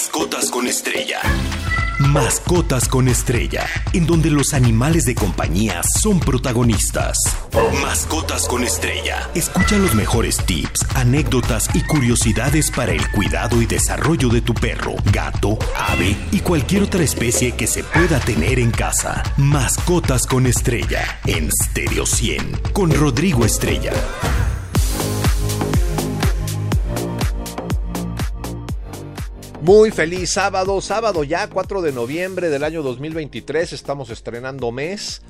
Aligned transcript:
Mascotas 0.00 0.50
con 0.50 0.66
estrella. 0.66 1.20
Mascotas 1.98 2.88
con 2.88 3.06
estrella, 3.06 3.66
en 3.92 4.06
donde 4.06 4.30
los 4.30 4.54
animales 4.54 5.04
de 5.04 5.14
compañía 5.14 5.82
son 5.82 6.20
protagonistas. 6.20 7.18
Mascotas 7.82 8.48
con 8.48 8.64
estrella. 8.64 9.28
Escucha 9.34 9.76
los 9.76 9.94
mejores 9.94 10.38
tips, 10.46 10.86
anécdotas 10.94 11.68
y 11.74 11.82
curiosidades 11.82 12.70
para 12.70 12.92
el 12.92 13.10
cuidado 13.10 13.60
y 13.60 13.66
desarrollo 13.66 14.30
de 14.30 14.40
tu 14.40 14.54
perro, 14.54 14.94
gato, 15.12 15.58
ave 15.76 16.16
y 16.32 16.40
cualquier 16.40 16.84
otra 16.84 17.02
especie 17.02 17.52
que 17.52 17.66
se 17.66 17.84
pueda 17.84 18.20
tener 18.20 18.58
en 18.58 18.70
casa. 18.70 19.22
Mascotas 19.36 20.26
con 20.26 20.46
estrella, 20.46 21.20
en 21.26 21.50
Stereo 21.52 22.06
100, 22.06 22.58
con 22.72 22.90
Rodrigo 22.90 23.44
Estrella. 23.44 23.92
Muy 29.62 29.90
feliz 29.90 30.30
sábado, 30.30 30.80
sábado 30.80 31.22
ya 31.22 31.46
4 31.46 31.82
de 31.82 31.92
noviembre 31.92 32.48
del 32.48 32.64
año 32.64 32.82
2023, 32.82 33.74
estamos 33.74 34.08
estrenando 34.08 34.72
mes 34.72 35.20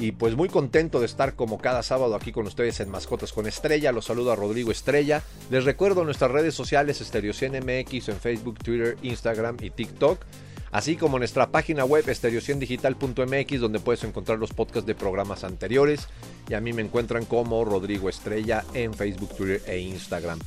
y 0.00 0.10
pues 0.10 0.34
muy 0.34 0.48
contento 0.48 0.98
de 0.98 1.06
estar 1.06 1.36
como 1.36 1.58
cada 1.58 1.84
sábado 1.84 2.16
aquí 2.16 2.32
con 2.32 2.48
ustedes 2.48 2.80
en 2.80 2.90
Mascotas 2.90 3.32
con 3.32 3.46
Estrella, 3.46 3.92
los 3.92 4.06
saludo 4.06 4.32
a 4.32 4.36
Rodrigo 4.36 4.72
Estrella, 4.72 5.22
les 5.52 5.64
recuerdo 5.64 6.02
nuestras 6.02 6.32
redes 6.32 6.56
sociales 6.56 7.00
Estereocien 7.00 7.52
MX 7.52 8.08
en 8.08 8.16
Facebook, 8.16 8.58
Twitter, 8.58 8.98
Instagram 9.02 9.58
y 9.60 9.70
TikTok, 9.70 10.24
así 10.72 10.96
como 10.96 11.20
nuestra 11.20 11.52
página 11.52 11.84
web 11.84 12.08
estereociendigital.mx 12.08 13.60
donde 13.60 13.78
puedes 13.78 14.02
encontrar 14.02 14.40
los 14.40 14.52
podcasts 14.52 14.88
de 14.88 14.96
programas 14.96 15.44
anteriores 15.44 16.08
y 16.48 16.54
a 16.54 16.60
mí 16.60 16.72
me 16.72 16.82
encuentran 16.82 17.24
como 17.26 17.64
Rodrigo 17.64 18.08
Estrella 18.08 18.64
en 18.74 18.92
Facebook, 18.92 19.36
Twitter 19.36 19.62
e 19.68 19.78
Instagram. 19.78 20.40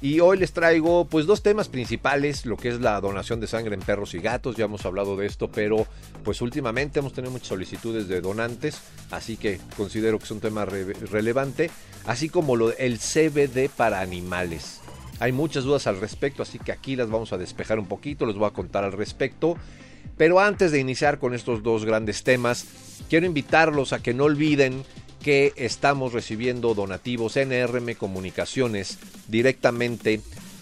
Y 0.00 0.20
hoy 0.20 0.36
les 0.36 0.52
traigo 0.52 1.06
pues 1.06 1.24
dos 1.24 1.42
temas 1.42 1.68
principales, 1.68 2.44
lo 2.44 2.58
que 2.58 2.68
es 2.68 2.80
la 2.80 3.00
donación 3.00 3.40
de 3.40 3.46
sangre 3.46 3.74
en 3.74 3.80
perros 3.80 4.14
y 4.14 4.18
gatos, 4.18 4.54
ya 4.54 4.66
hemos 4.66 4.84
hablado 4.84 5.16
de 5.16 5.26
esto, 5.26 5.50
pero 5.50 5.86
pues 6.22 6.42
últimamente 6.42 6.98
hemos 6.98 7.14
tenido 7.14 7.32
muchas 7.32 7.48
solicitudes 7.48 8.06
de 8.06 8.20
donantes, 8.20 8.78
así 9.10 9.38
que 9.38 9.58
considero 9.74 10.18
que 10.18 10.24
es 10.24 10.30
un 10.30 10.40
tema 10.40 10.66
relevante, 10.66 11.70
así 12.04 12.28
como 12.28 12.56
lo, 12.56 12.76
el 12.76 12.98
CBD 12.98 13.70
para 13.74 14.00
animales. 14.00 14.82
Hay 15.18 15.32
muchas 15.32 15.64
dudas 15.64 15.86
al 15.86 15.98
respecto, 15.98 16.42
así 16.42 16.58
que 16.58 16.72
aquí 16.72 16.94
las 16.94 17.08
vamos 17.08 17.32
a 17.32 17.38
despejar 17.38 17.78
un 17.78 17.86
poquito, 17.86 18.26
les 18.26 18.36
voy 18.36 18.48
a 18.48 18.52
contar 18.52 18.84
al 18.84 18.92
respecto. 18.92 19.56
Pero 20.18 20.40
antes 20.40 20.72
de 20.72 20.78
iniciar 20.78 21.18
con 21.18 21.34
estos 21.34 21.62
dos 21.62 21.84
grandes 21.84 22.22
temas, 22.22 22.66
quiero 23.08 23.26
invitarlos 23.26 23.92
a 23.92 24.02
que 24.02 24.14
no 24.14 24.24
olviden 24.24 24.84
que 25.26 25.52
estamos 25.56 26.12
recibiendo 26.12 26.72
donativos. 26.72 27.36
NRM 27.36 27.96
Comunicaciones 27.96 28.96
directamente 29.26 30.20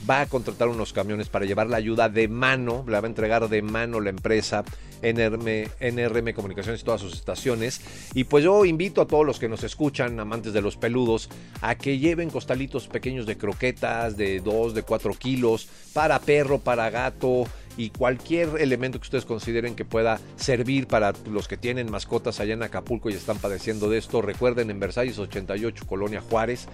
va 0.09 0.23
a 0.23 0.27
contratar 0.27 0.69
unos 0.69 0.93
camiones 0.93 1.29
para 1.29 1.47
llevar 1.47 1.69
la 1.69 1.77
ayuda 1.77 2.09
de 2.09 2.29
mano, 2.29 2.85
la 2.87 3.01
va 3.01 3.07
a 3.07 3.11
entregar 3.11 3.49
de 3.49 3.63
mano 3.63 4.01
la 4.01 4.11
empresa 4.11 4.65
NRM, 5.03 5.69
NRM 5.81 6.33
Comunicaciones 6.33 6.81
y 6.81 6.85
todas 6.85 7.01
sus 7.01 7.15
estaciones. 7.15 7.81
Y 8.15 8.25
pues 8.25 8.45
yo 8.45 8.65
invito 8.65 9.03
a 9.03 9.07
todos 9.07 9.27
los 9.27 9.39
que 9.39 9.49
nos 9.49 9.65
escuchan, 9.65 10.19
amantes 10.21 10.53
de 10.53 10.63
los 10.63 10.77
peludos, 10.77 11.29
a 11.61 11.75
que 11.75 11.99
lleven 11.99 12.31
costalitos 12.31 12.89
pequeños 12.89 13.27
de 13.27 13.37
croquetas 13.37 14.17
de 14.17 14.41
2, 14.41 14.75
de 14.75 14.83
4 14.83 15.15
kilos, 15.15 15.69
para 15.93 16.19
perro, 16.19 16.59
para 16.59 16.91
gato, 16.91 17.47
y 17.77 17.91
cualquier 17.91 18.51
elemento 18.61 18.99
que 18.99 19.05
ustedes 19.05 19.25
consideren 19.25 19.75
que 19.75 19.85
pueda 19.85 20.21
servir 20.37 20.87
para 20.87 21.13
los 21.29 21.49
que 21.49 21.57
tienen 21.57 21.91
mascotas 21.91 22.41
allá 22.41 22.55
en 22.55 22.63
Acapulco 22.63 23.11
y 23.11 23.15
están 23.15 23.39
padeciendo 23.39 23.91
de 23.91 23.99
esto. 23.99 24.23
Recuerden 24.23 24.71
en 24.71 24.81
Versalles 24.81 25.19
88, 25.19 25.85
Colonia 25.87 26.21
Juárez. 26.21 26.69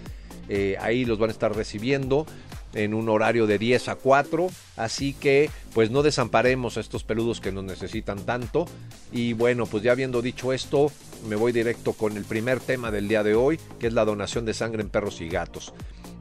Eh, 0.50 0.76
ahí 0.80 1.04
los 1.04 1.18
van 1.18 1.30
a 1.30 1.32
estar 1.32 1.54
recibiendo 1.54 2.26
en 2.74 2.92
un 2.92 3.08
horario 3.08 3.46
de 3.46 3.58
10 3.58 3.88
a 3.88 3.94
4. 3.94 4.48
Así 4.76 5.14
que 5.14 5.48
pues 5.72 5.90
no 5.90 6.02
desamparemos 6.02 6.76
a 6.76 6.80
estos 6.80 7.04
peludos 7.04 7.40
que 7.40 7.52
nos 7.52 7.64
necesitan 7.64 8.26
tanto. 8.26 8.66
Y 9.12 9.32
bueno, 9.32 9.64
pues 9.64 9.82
ya 9.82 9.92
habiendo 9.92 10.20
dicho 10.20 10.52
esto, 10.52 10.92
me 11.28 11.36
voy 11.36 11.52
directo 11.52 11.92
con 11.92 12.16
el 12.16 12.24
primer 12.24 12.60
tema 12.60 12.90
del 12.90 13.08
día 13.08 13.22
de 13.22 13.34
hoy, 13.34 13.58
que 13.78 13.86
es 13.86 13.92
la 13.92 14.04
donación 14.04 14.44
de 14.44 14.52
sangre 14.52 14.82
en 14.82 14.90
perros 14.90 15.20
y 15.20 15.28
gatos 15.28 15.72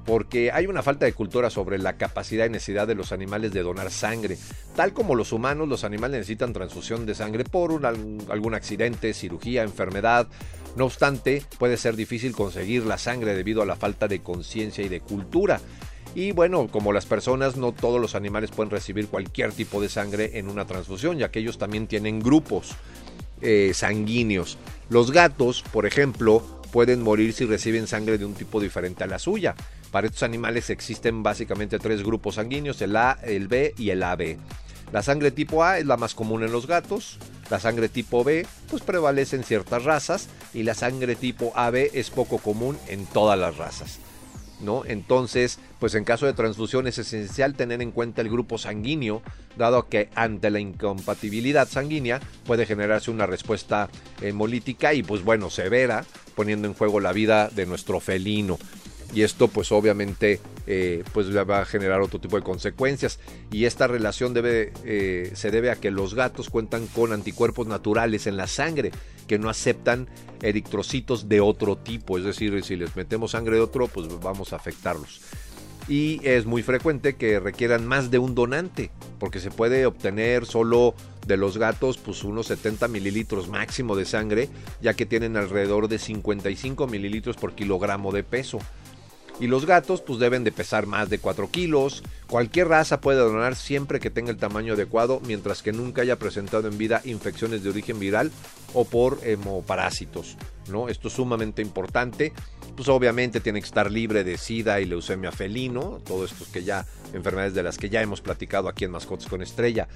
porque 0.05 0.51
hay 0.51 0.67
una 0.67 0.83
falta 0.83 1.05
de 1.05 1.13
cultura 1.13 1.49
sobre 1.49 1.77
la 1.77 1.97
capacidad 1.97 2.45
y 2.45 2.49
necesidad 2.49 2.87
de 2.87 2.95
los 2.95 3.11
animales 3.11 3.51
de 3.51 3.61
donar 3.61 3.91
sangre. 3.91 4.37
Tal 4.75 4.93
como 4.93 5.15
los 5.15 5.31
humanos, 5.31 5.67
los 5.67 5.83
animales 5.83 6.19
necesitan 6.19 6.53
transfusión 6.53 7.05
de 7.05 7.15
sangre 7.15 7.43
por 7.43 7.85
algún 7.85 8.53
accidente, 8.53 9.13
cirugía, 9.13 9.63
enfermedad. 9.63 10.27
No 10.75 10.85
obstante, 10.85 11.43
puede 11.57 11.77
ser 11.77 11.95
difícil 11.95 12.33
conseguir 12.33 12.85
la 12.85 12.97
sangre 12.97 13.35
debido 13.35 13.61
a 13.61 13.65
la 13.65 13.75
falta 13.75 14.07
de 14.07 14.21
conciencia 14.21 14.83
y 14.83 14.89
de 14.89 15.01
cultura. 15.01 15.59
Y 16.15 16.31
bueno, 16.31 16.67
como 16.67 16.91
las 16.91 17.05
personas, 17.05 17.55
no 17.55 17.71
todos 17.71 18.01
los 18.01 18.15
animales 18.15 18.51
pueden 18.51 18.71
recibir 18.71 19.07
cualquier 19.07 19.51
tipo 19.51 19.81
de 19.81 19.89
sangre 19.89 20.39
en 20.39 20.49
una 20.49 20.65
transfusión, 20.65 21.17
ya 21.17 21.29
que 21.29 21.39
ellos 21.39 21.57
también 21.57 21.87
tienen 21.87 22.19
grupos 22.19 22.75
eh, 23.41 23.71
sanguíneos. 23.73 24.57
Los 24.89 25.11
gatos, 25.11 25.63
por 25.71 25.85
ejemplo, 25.85 26.43
pueden 26.71 27.01
morir 27.01 27.33
si 27.33 27.45
reciben 27.45 27.87
sangre 27.87 28.17
de 28.17 28.25
un 28.25 28.33
tipo 28.33 28.59
diferente 28.59 29.03
a 29.03 29.07
la 29.07 29.19
suya. 29.19 29.55
Para 29.91 30.07
estos 30.07 30.23
animales 30.23 30.69
existen 30.69 31.23
básicamente 31.23 31.79
tres 31.79 32.03
grupos 32.03 32.35
sanguíneos, 32.35 32.81
el 32.81 32.95
A, 32.95 33.17
el 33.23 33.47
B 33.47 33.73
y 33.77 33.89
el 33.89 34.03
AB. 34.03 34.37
La 34.91 35.03
sangre 35.03 35.31
tipo 35.31 35.63
A 35.63 35.79
es 35.79 35.85
la 35.85 35.97
más 35.97 36.15
común 36.15 36.43
en 36.43 36.51
los 36.51 36.67
gatos, 36.67 37.17
la 37.49 37.59
sangre 37.59 37.89
tipo 37.89 38.23
B 38.23 38.45
pues 38.69 38.83
prevalece 38.83 39.35
en 39.35 39.43
ciertas 39.43 39.83
razas 39.83 40.29
y 40.53 40.63
la 40.63 40.73
sangre 40.73 41.15
tipo 41.15 41.51
AB 41.55 41.89
es 41.93 42.09
poco 42.09 42.37
común 42.37 42.77
en 42.87 43.05
todas 43.05 43.37
las 43.37 43.57
razas. 43.57 43.99
¿No? 44.61 44.83
Entonces, 44.85 45.57
pues 45.79 45.95
en 45.95 46.03
caso 46.03 46.25
de 46.25 46.33
transfusión 46.33 46.85
es 46.85 46.97
esencial 46.97 47.55
tener 47.55 47.81
en 47.81 47.91
cuenta 47.91 48.21
el 48.21 48.29
grupo 48.29 48.57
sanguíneo, 48.57 49.21
dado 49.57 49.87
que 49.87 50.09
ante 50.15 50.49
la 50.49 50.59
incompatibilidad 50.59 51.65
sanguínea 51.69 52.19
puede 52.45 52.65
generarse 52.65 53.09
una 53.09 53.25
respuesta 53.25 53.89
hemolítica 54.21 54.93
y 54.93 55.01
pues 55.01 55.23
bueno, 55.23 55.49
severa, 55.49 56.03
poniendo 56.35 56.67
en 56.67 56.73
juego 56.73 56.99
la 56.99 57.13
vida 57.13 57.47
de 57.47 57.65
nuestro 57.65 58.01
felino 58.01 58.59
y 59.13 59.23
esto 59.23 59.47
pues 59.47 59.71
obviamente 59.71 60.39
eh, 60.67 61.03
pues 61.13 61.35
va 61.35 61.61
a 61.61 61.65
generar 61.65 62.01
otro 62.01 62.19
tipo 62.19 62.35
de 62.35 62.43
consecuencias 62.43 63.19
y 63.51 63.65
esta 63.65 63.87
relación 63.87 64.33
eh, 64.35 65.31
se 65.33 65.51
debe 65.51 65.71
a 65.71 65.75
que 65.75 65.91
los 65.91 66.13
gatos 66.13 66.49
cuentan 66.49 66.87
con 66.87 67.13
anticuerpos 67.13 67.67
naturales 67.67 68.27
en 68.27 68.37
la 68.37 68.47
sangre 68.47 68.91
que 69.27 69.39
no 69.39 69.49
aceptan 69.49 70.07
eritrocitos 70.41 71.29
de 71.29 71.41
otro 71.41 71.77
tipo, 71.77 72.17
es 72.17 72.23
decir, 72.23 72.63
si 72.63 72.75
les 72.75 72.95
metemos 72.95 73.31
sangre 73.31 73.55
de 73.55 73.61
otro 73.61 73.87
pues 73.87 74.07
vamos 74.21 74.53
a 74.53 74.57
afectarlos. 74.57 75.21
Y 75.89 76.19
es 76.23 76.45
muy 76.45 76.61
frecuente 76.61 77.15
que 77.15 77.39
requieran 77.39 77.87
más 77.87 78.11
de 78.11 78.19
un 78.19 78.35
donante, 78.35 78.91
porque 79.17 79.39
se 79.39 79.49
puede 79.49 79.87
obtener 79.87 80.45
solo 80.45 80.93
de 81.25 81.35
los 81.35 81.57
gatos 81.57 81.97
pues 81.97 82.23
unos 82.23 82.45
70 82.45 82.87
mililitros 82.87 83.47
máximo 83.47 83.95
de 83.95 84.05
sangre, 84.05 84.49
ya 84.81 84.93
que 84.93 85.07
tienen 85.07 85.35
alrededor 85.35 85.87
de 85.87 85.97
55 85.97 86.85
mililitros 86.85 87.37
por 87.37 87.53
kilogramo 87.53 88.11
de 88.11 88.23
peso. 88.23 88.59
Y 89.39 89.47
los 89.47 89.65
gatos 89.65 90.01
pues 90.01 90.19
deben 90.19 90.43
de 90.43 90.51
pesar 90.51 90.85
más 90.85 91.09
de 91.09 91.19
4 91.19 91.49
kilos. 91.49 92.03
Cualquier 92.27 92.67
raza 92.67 92.99
puede 92.99 93.19
donar 93.19 93.55
siempre 93.55 93.99
que 93.99 94.09
tenga 94.09 94.31
el 94.31 94.37
tamaño 94.37 94.73
adecuado 94.73 95.21
mientras 95.25 95.61
que 95.63 95.71
nunca 95.71 96.01
haya 96.01 96.19
presentado 96.19 96.67
en 96.67 96.77
vida 96.77 97.01
infecciones 97.05 97.63
de 97.63 97.69
origen 97.69 97.99
viral 97.99 98.31
o 98.73 98.85
por 98.85 99.19
hemoparásitos. 99.23 100.37
¿no? 100.69 100.89
Esto 100.89 101.07
es 101.07 101.13
sumamente 101.13 101.61
importante. 101.61 102.33
Pues 102.75 102.89
obviamente 102.89 103.39
tiene 103.39 103.61
que 103.61 103.67
estar 103.67 103.91
libre 103.91 104.23
de 104.23 104.37
sida 104.37 104.79
y 104.81 104.85
leucemia 104.85 105.31
felino. 105.31 106.01
Todo 106.05 106.25
esto 106.25 106.45
que 106.51 106.63
ya, 106.63 106.85
enfermedades 107.13 107.53
de 107.53 107.63
las 107.63 107.77
que 107.77 107.89
ya 107.89 108.01
hemos 108.01 108.21
platicado 108.21 108.67
aquí 108.67 108.85
en 108.85 108.91
Mascotas 108.91 109.27
con 109.27 109.41
Estrella 109.41 109.87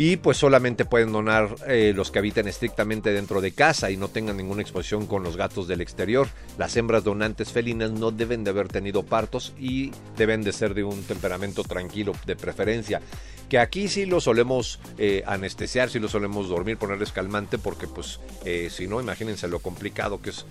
y 0.00 0.16
pues 0.16 0.38
solamente 0.38 0.86
pueden 0.86 1.12
donar 1.12 1.56
eh, 1.66 1.92
los 1.94 2.10
que 2.10 2.20
habiten 2.20 2.48
estrictamente 2.48 3.12
dentro 3.12 3.42
de 3.42 3.52
casa 3.52 3.90
y 3.90 3.98
no 3.98 4.08
tengan 4.08 4.38
ninguna 4.38 4.62
exposición 4.62 5.06
con 5.06 5.22
los 5.22 5.36
gatos 5.36 5.68
del 5.68 5.82
exterior. 5.82 6.26
Las 6.56 6.74
hembras 6.78 7.04
donantes 7.04 7.52
felinas 7.52 7.90
no 7.90 8.10
deben 8.10 8.42
de 8.42 8.48
haber 8.48 8.68
tenido 8.68 9.02
partos 9.02 9.52
y 9.58 9.92
deben 10.16 10.42
de 10.42 10.54
ser 10.54 10.72
de 10.72 10.84
un 10.84 11.02
temperamento 11.02 11.64
tranquilo 11.64 12.14
de 12.24 12.34
preferencia. 12.34 13.02
Que 13.50 13.58
aquí 13.58 13.88
sí 13.88 14.06
lo 14.06 14.22
solemos 14.22 14.80
eh, 14.96 15.22
anestesiar, 15.26 15.90
sí 15.90 15.98
lo 15.98 16.08
solemos 16.08 16.48
dormir, 16.48 16.78
ponerles 16.78 17.12
calmante 17.12 17.58
porque 17.58 17.86
pues 17.86 18.20
eh, 18.46 18.70
si 18.70 18.86
no, 18.86 19.02
imagínense 19.02 19.48
lo 19.48 19.58
complicado 19.58 20.22
que 20.22 20.30
es 20.30 20.46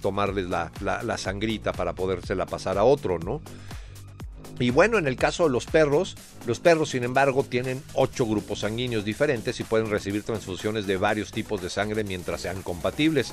tomarles 0.00 0.48
la, 0.48 0.70
la 0.80 1.18
sangrita 1.18 1.72
para 1.72 1.94
podérsela 1.94 2.46
pasar 2.46 2.78
a 2.78 2.84
otro, 2.84 3.18
¿no? 3.18 3.40
Y 4.58 4.70
bueno, 4.70 4.98
en 4.98 5.06
el 5.06 5.16
caso 5.16 5.44
de 5.44 5.50
los 5.50 5.66
perros, 5.66 6.16
los 6.46 6.58
perros 6.58 6.90
sin 6.90 7.04
embargo 7.04 7.44
tienen 7.44 7.82
ocho 7.94 8.26
grupos 8.26 8.60
sanguíneos 8.60 9.04
diferentes 9.04 9.60
y 9.60 9.64
pueden 9.64 9.88
recibir 9.88 10.24
transfusiones 10.24 10.86
de 10.86 10.96
varios 10.96 11.30
tipos 11.30 11.62
de 11.62 11.70
sangre 11.70 12.02
mientras 12.02 12.40
sean 12.40 12.62
compatibles. 12.62 13.32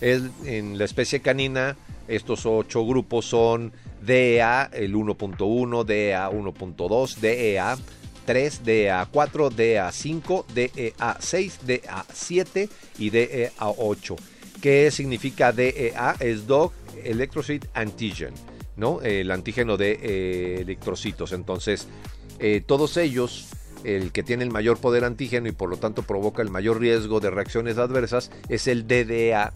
en 0.00 0.78
la 0.78 0.84
especie 0.84 1.20
canina, 1.20 1.76
estos 2.06 2.46
ocho 2.46 2.86
grupos 2.86 3.26
son 3.26 3.72
DEA, 4.02 4.70
el 4.72 4.94
1.1, 4.94 5.84
DEA 5.84 6.30
1.2, 6.30 7.16
DEA 7.16 7.76
3, 8.24 8.64
DEA 8.64 9.08
4, 9.10 9.50
DEA 9.50 9.90
5, 9.90 10.46
DEA 10.54 11.16
6, 11.18 11.58
DEA 11.64 12.04
7 12.12 12.68
y 12.98 13.10
DEA 13.10 13.52
8. 13.58 14.16
¿Qué 14.60 14.90
significa 14.90 15.52
DEA? 15.52 16.16
Es 16.20 16.46
Dog 16.46 16.72
Electrocyte 17.04 17.68
Antigen. 17.74 18.34
¿No? 18.76 19.00
El 19.02 19.30
antígeno 19.30 19.76
de 19.76 19.98
eh, 20.02 20.60
electrocitos. 20.60 21.32
Entonces, 21.32 21.88
eh, 22.38 22.62
todos 22.64 22.96
ellos, 22.96 23.48
el 23.84 24.12
que 24.12 24.22
tiene 24.22 24.44
el 24.44 24.50
mayor 24.50 24.78
poder 24.78 25.04
antígeno 25.04 25.48
y 25.48 25.52
por 25.52 25.70
lo 25.70 25.76
tanto 25.76 26.02
provoca 26.02 26.42
el 26.42 26.50
mayor 26.50 26.80
riesgo 26.80 27.20
de 27.20 27.30
reacciones 27.30 27.78
adversas 27.78 28.30
es 28.48 28.66
el 28.66 28.86
DDA 28.86 29.52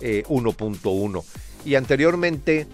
1.1. 0.00 1.20
Eh, 1.20 1.22
y 1.64 1.74
anteriormente, 1.74 2.66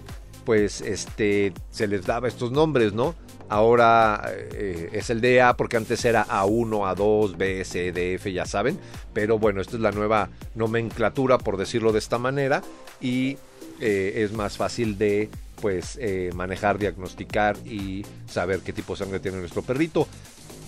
pues 0.45 0.81
este, 0.81 1.53
se 1.71 1.89
les 1.89 2.07
daba 2.07 2.29
estos 2.29 2.53
nombres, 2.53 2.93
¿no? 2.93 3.15
Ahora 3.51 4.31
eh, 4.53 4.91
es 4.93 5.09
el 5.09 5.23
DA 5.23 5.57
porque 5.57 5.79
antes 5.79 6.05
era 6.05 6.27
A1, 6.27 6.95
A2, 6.95 7.37
B, 7.37 7.65
C, 7.65 7.93
D, 7.93 8.15
F, 8.15 8.31
ya 8.33 8.45
saben. 8.45 8.79
Pero 9.15 9.39
bueno, 9.39 9.61
esta 9.61 9.77
es 9.77 9.83
la 9.83 9.91
nueva 9.91 10.29
nomenclatura, 10.55 11.39
por 11.39 11.57
decirlo 11.57 11.93
de 11.93 11.99
esta 11.99 12.19
manera. 12.19 12.63
Y 13.01 13.39
es 13.81 14.33
más 14.33 14.57
fácil 14.57 14.99
de 14.99 15.31
pues 15.61 15.99
eh, 16.01 16.31
manejar, 16.35 16.79
diagnosticar 16.79 17.57
y 17.65 18.05
saber 18.27 18.61
qué 18.61 18.73
tipo 18.73 18.95
de 18.95 18.99
sangre 18.99 19.21
tiene 19.21 19.39
nuestro 19.39 19.63
perrito. 19.63 20.07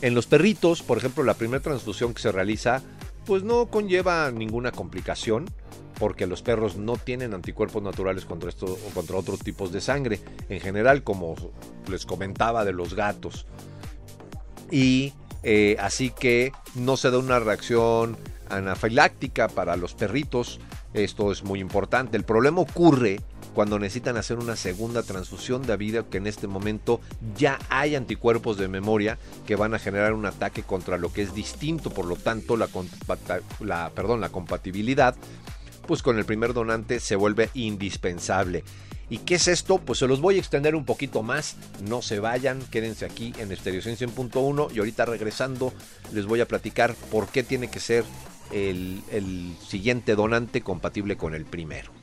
En 0.03 0.15
los 0.15 0.27
perritos, 0.27 0.83
por 0.83 0.99
ejemplo, 0.99 1.25
la 1.25 1.35
primera 1.35 1.63
transfusión 1.63 2.15
que 2.15 2.23
se 2.23 2.33
realiza, 2.33 2.83
pues 3.27 3.43
no 3.43 3.67
conlleva 3.67 4.31
ninguna 4.31 4.73
complicación, 4.73 5.47
porque 5.99 6.27
los 6.27 6.41
perros 6.41 6.77
no 6.77 6.97
tienen 6.97 7.35
anticuerpos 7.35 7.83
naturales 7.83 8.25
contra 8.25 8.49
esto 8.49 8.67
o 8.67 8.95
contra 8.95 9.17
otros 9.17 9.41
tipos 9.41 9.71
de 9.71 9.83
sangre, 9.83 10.19
en 10.49 10.61
general, 10.61 11.03
como 11.03 11.37
les 11.89 12.07
comentaba 12.07 12.65
de 12.65 12.73
los 12.73 12.95
gatos. 12.95 13.47
Y 14.71 15.13
eh, 15.43 15.77
así 15.79 16.11
que 16.11 16.53
no 16.75 16.97
se 16.97 17.11
da 17.11 17.19
una 17.19 17.39
reacción 17.39 18.17
anafiláctica 18.49 19.49
para 19.49 19.77
los 19.77 19.95
perritos. 19.95 20.61
Esto 20.95 21.31
es 21.33 21.45
muy 21.45 21.61
importante. 21.61 22.17
El 22.17 22.25
problema 22.25 22.63
ocurre 22.63 23.21
cuando 23.55 23.79
necesitan 23.79 24.17
hacer 24.17 24.39
una 24.39 24.57
segunda 24.57 25.03
transfusión 25.03 25.67
debido 25.67 26.01
a 26.01 26.07
que 26.09 26.19
en 26.19 26.27
este 26.27 26.47
momento 26.47 27.01
ya 27.37 27.59
hay 27.69 27.95
anticuerpos 27.95 28.57
de 28.57 28.69
memoria 28.69 29.19
que 29.47 29.57
van 29.57 29.75
a 29.75 29.79
generar 29.79 30.13
un 30.15 30.27
ataque 30.27 30.63
contra 30.63 30.99
lo 30.99 31.13
que 31.13 31.23
es 31.23 31.35
distinto, 31.35 31.91
por 31.91 32.07
lo 32.07 32.17
tanto 32.17 32.57
la, 32.57 32.69
perdón, 33.91 34.21
la 34.21 34.29
compatibilidad 34.29 35.17
pues 35.87 36.03
con 36.03 36.19
el 36.19 36.25
primer 36.25 36.55
donante 36.55 37.01
se 37.01 37.17
vuelve 37.17 37.51
indispensable. 37.55 38.63
¿Y 39.09 39.19
qué 39.19 39.35
es 39.35 39.49
esto? 39.49 39.79
Pues 39.79 39.99
se 39.99 40.07
los 40.07 40.21
voy 40.21 40.37
a 40.37 40.39
extender 40.39 40.77
un 40.77 40.85
poquito 40.85 41.25
más. 41.25 41.57
No 41.83 42.01
se 42.01 42.21
vayan, 42.21 42.61
quédense 42.71 43.05
aquí 43.05 43.33
en 43.39 43.51
Estereociencia 43.51 44.07
100.1 44.07 44.73
y 44.73 44.79
ahorita 44.79 45.05
regresando 45.05 45.73
les 46.13 46.27
voy 46.27 46.41
a 46.41 46.47
platicar 46.47 46.95
por 47.11 47.27
qué 47.27 47.43
tiene 47.43 47.69
que 47.69 47.81
ser 47.81 48.05
el 48.53 49.57
siguiente 49.67 50.15
donante 50.15 50.61
compatible 50.61 51.17
con 51.17 51.35
el 51.35 51.45
primero. 51.45 52.00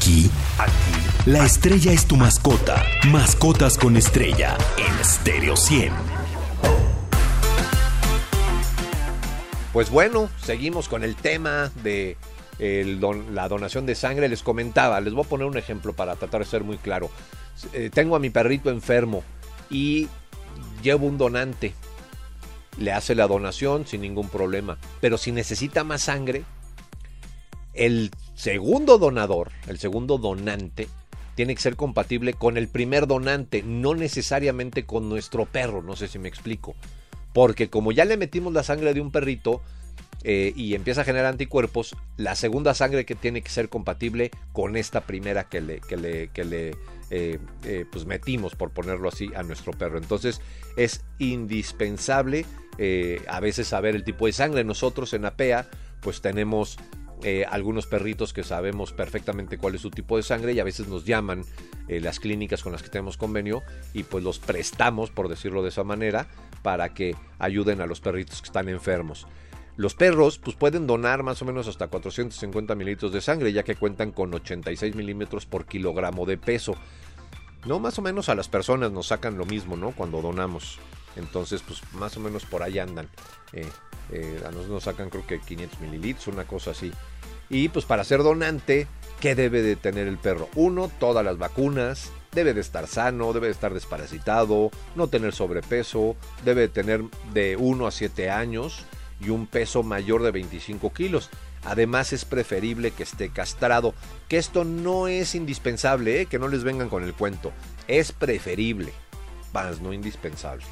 Aquí, 0.00 0.30
aquí, 0.56 1.30
la 1.30 1.44
estrella 1.44 1.92
es 1.92 2.06
tu 2.06 2.16
mascota. 2.16 2.82
Mascotas 3.08 3.76
con 3.76 3.98
estrella 3.98 4.56
en 4.78 5.04
Stereo 5.04 5.54
100. 5.58 5.92
Pues 9.74 9.90
bueno, 9.90 10.30
seguimos 10.42 10.88
con 10.88 11.04
el 11.04 11.16
tema 11.16 11.70
de 11.82 12.16
la 12.58 13.46
donación 13.48 13.84
de 13.84 13.94
sangre. 13.94 14.30
Les 14.30 14.42
comentaba, 14.42 15.02
les 15.02 15.12
voy 15.12 15.26
a 15.26 15.28
poner 15.28 15.46
un 15.46 15.58
ejemplo 15.58 15.92
para 15.92 16.16
tratar 16.16 16.40
de 16.40 16.46
ser 16.46 16.64
muy 16.64 16.78
claro. 16.78 17.10
Eh, 17.74 17.90
tengo 17.92 18.16
a 18.16 18.20
mi 18.20 18.30
perrito 18.30 18.70
enfermo 18.70 19.22
y 19.68 20.08
llevo 20.82 21.08
un 21.08 21.18
donante. 21.18 21.74
Le 22.78 22.92
hace 22.92 23.14
la 23.14 23.26
donación 23.26 23.86
sin 23.86 24.00
ningún 24.00 24.30
problema. 24.30 24.78
Pero 25.02 25.18
si 25.18 25.30
necesita 25.30 25.84
más 25.84 26.00
sangre, 26.00 26.44
el 27.74 28.10
segundo 28.40 28.96
donador, 28.96 29.50
el 29.66 29.78
segundo 29.78 30.16
donante, 30.16 30.88
tiene 31.34 31.54
que 31.54 31.60
ser 31.60 31.76
compatible 31.76 32.32
con 32.32 32.56
el 32.56 32.68
primer 32.68 33.06
donante, 33.06 33.62
no 33.62 33.94
necesariamente 33.94 34.86
con 34.86 35.10
nuestro 35.10 35.44
perro, 35.44 35.82
no 35.82 35.94
sé 35.94 36.08
si 36.08 36.18
me 36.18 36.28
explico. 36.28 36.74
Porque 37.34 37.68
como 37.68 37.92
ya 37.92 38.06
le 38.06 38.16
metimos 38.16 38.54
la 38.54 38.62
sangre 38.62 38.94
de 38.94 39.02
un 39.02 39.12
perrito 39.12 39.60
eh, 40.24 40.54
y 40.56 40.74
empieza 40.74 41.02
a 41.02 41.04
generar 41.04 41.26
anticuerpos, 41.26 41.94
la 42.16 42.34
segunda 42.34 42.72
sangre 42.72 43.04
que 43.04 43.14
tiene 43.14 43.42
que 43.42 43.50
ser 43.50 43.68
compatible 43.68 44.30
con 44.52 44.74
esta 44.74 45.02
primera 45.02 45.44
que 45.44 45.60
le, 45.60 45.80
que 45.80 45.96
le, 45.98 46.76
eh, 47.10 47.38
eh, 47.64 47.84
pues 47.92 48.06
metimos, 48.06 48.56
por 48.56 48.70
ponerlo 48.70 49.10
así, 49.10 49.30
a 49.36 49.42
nuestro 49.42 49.72
perro. 49.72 49.98
Entonces 49.98 50.40
es 50.78 51.04
indispensable 51.18 52.46
a 53.28 53.40
veces 53.40 53.66
saber 53.68 53.94
el 53.94 54.04
tipo 54.04 54.24
de 54.24 54.32
sangre. 54.32 54.64
Nosotros 54.64 55.12
en 55.12 55.26
APEA 55.26 55.68
pues 56.00 56.22
tenemos 56.22 56.78
eh, 57.22 57.44
algunos 57.48 57.86
perritos 57.86 58.32
que 58.32 58.42
sabemos 58.42 58.92
perfectamente 58.92 59.58
cuál 59.58 59.74
es 59.74 59.82
su 59.82 59.90
tipo 59.90 60.16
de 60.16 60.22
sangre 60.22 60.52
y 60.52 60.60
a 60.60 60.64
veces 60.64 60.88
nos 60.88 61.04
llaman 61.04 61.44
eh, 61.88 62.00
las 62.00 62.18
clínicas 62.18 62.62
con 62.62 62.72
las 62.72 62.82
que 62.82 62.88
tenemos 62.88 63.16
convenio 63.16 63.62
y 63.92 64.04
pues 64.04 64.24
los 64.24 64.38
prestamos, 64.38 65.10
por 65.10 65.28
decirlo 65.28 65.62
de 65.62 65.68
esa 65.68 65.84
manera, 65.84 66.28
para 66.62 66.94
que 66.94 67.14
ayuden 67.38 67.80
a 67.80 67.86
los 67.86 68.00
perritos 68.00 68.40
que 68.40 68.46
están 68.46 68.68
enfermos. 68.68 69.26
Los 69.76 69.94
perros 69.94 70.38
pues 70.38 70.56
pueden 70.56 70.86
donar 70.86 71.22
más 71.22 71.40
o 71.42 71.44
menos 71.44 71.68
hasta 71.68 71.88
450 71.88 72.74
mililitros 72.74 73.12
de 73.12 73.20
sangre 73.20 73.52
ya 73.52 73.62
que 73.62 73.76
cuentan 73.76 74.12
con 74.12 74.32
86 74.34 74.94
milímetros 74.94 75.46
por 75.46 75.66
kilogramo 75.66 76.26
de 76.26 76.38
peso. 76.38 76.74
No, 77.66 77.78
más 77.78 77.98
o 77.98 78.02
menos 78.02 78.28
a 78.28 78.34
las 78.34 78.48
personas 78.48 78.92
nos 78.92 79.08
sacan 79.08 79.36
lo 79.36 79.44
mismo, 79.44 79.76
¿no? 79.76 79.92
Cuando 79.92 80.22
donamos. 80.22 80.78
Entonces, 81.16 81.62
pues 81.62 81.82
más 81.94 82.16
o 82.16 82.20
menos 82.20 82.44
por 82.44 82.62
ahí 82.62 82.78
andan. 82.78 83.08
Eh, 83.52 83.66
a 84.38 84.50
nosotros 84.50 84.68
nos 84.68 84.84
sacan 84.84 85.10
creo 85.10 85.26
que 85.26 85.40
500 85.40 85.80
mililitros, 85.80 86.26
una 86.28 86.44
cosa 86.44 86.72
así. 86.72 86.92
Y 87.48 87.68
pues 87.68 87.84
para 87.84 88.04
ser 88.04 88.22
donante, 88.22 88.86
¿qué 89.20 89.34
debe 89.34 89.62
de 89.62 89.76
tener 89.76 90.06
el 90.06 90.18
perro? 90.18 90.48
Uno, 90.54 90.90
todas 91.00 91.24
las 91.24 91.36
vacunas, 91.36 92.12
debe 92.32 92.54
de 92.54 92.60
estar 92.60 92.86
sano, 92.86 93.32
debe 93.32 93.48
de 93.48 93.52
estar 93.52 93.74
desparasitado, 93.74 94.70
no 94.94 95.08
tener 95.08 95.34
sobrepeso, 95.34 96.16
debe 96.44 96.62
de 96.62 96.68
tener 96.68 97.02
de 97.32 97.56
1 97.56 97.86
a 97.86 97.90
7 97.90 98.30
años 98.30 98.84
y 99.20 99.30
un 99.30 99.46
peso 99.46 99.82
mayor 99.82 100.22
de 100.22 100.30
25 100.30 100.92
kilos. 100.92 101.30
Además 101.64 102.12
es 102.12 102.24
preferible 102.24 102.90
que 102.92 103.02
esté 103.02 103.30
castrado, 103.30 103.94
que 104.28 104.38
esto 104.38 104.64
no 104.64 105.08
es 105.08 105.34
indispensable, 105.34 106.22
¿eh? 106.22 106.26
que 106.26 106.38
no 106.38 106.48
les 106.48 106.64
vengan 106.64 106.88
con 106.88 107.04
el 107.04 107.14
cuento, 107.14 107.52
es 107.86 108.12
preferible, 108.12 108.92
más 109.52 109.80
no 109.80 109.92
indispensable. 109.92 110.64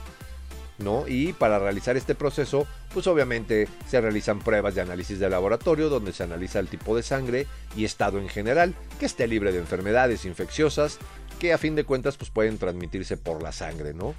Y 1.09 1.33
para 1.33 1.59
realizar 1.59 1.97
este 1.97 2.15
proceso, 2.15 2.67
pues 2.95 3.07
obviamente 3.09 3.69
se 3.89 4.01
realizan 4.01 4.39
pruebas 4.39 4.75
de 4.77 4.81
análisis 4.81 5.19
de 5.19 5.29
laboratorio 5.29 5.89
donde 5.89 6.13
se 6.13 6.23
analiza 6.23 6.61
el 6.61 6.69
tipo 6.69 6.95
de 6.95 7.03
sangre 7.03 7.47
y 7.77 7.85
estado 7.85 8.19
en 8.19 8.29
general, 8.29 8.75
que 9.01 9.07
esté 9.07 9.27
libre 9.27 9.51
de 9.51 9.59
enfermedades 9.59 10.25
infecciosas, 10.25 10.99
que 11.41 11.53
a 11.53 11.59
fin 11.59 11.75
de 11.75 11.85
cuentas 11.85 12.17
pues 12.17 12.31
pueden 12.31 12.59
transmitirse 12.59 13.17
por 13.17 13.43
la 13.43 13.51
sangre, 13.51 13.93
¿no? 13.93 14.15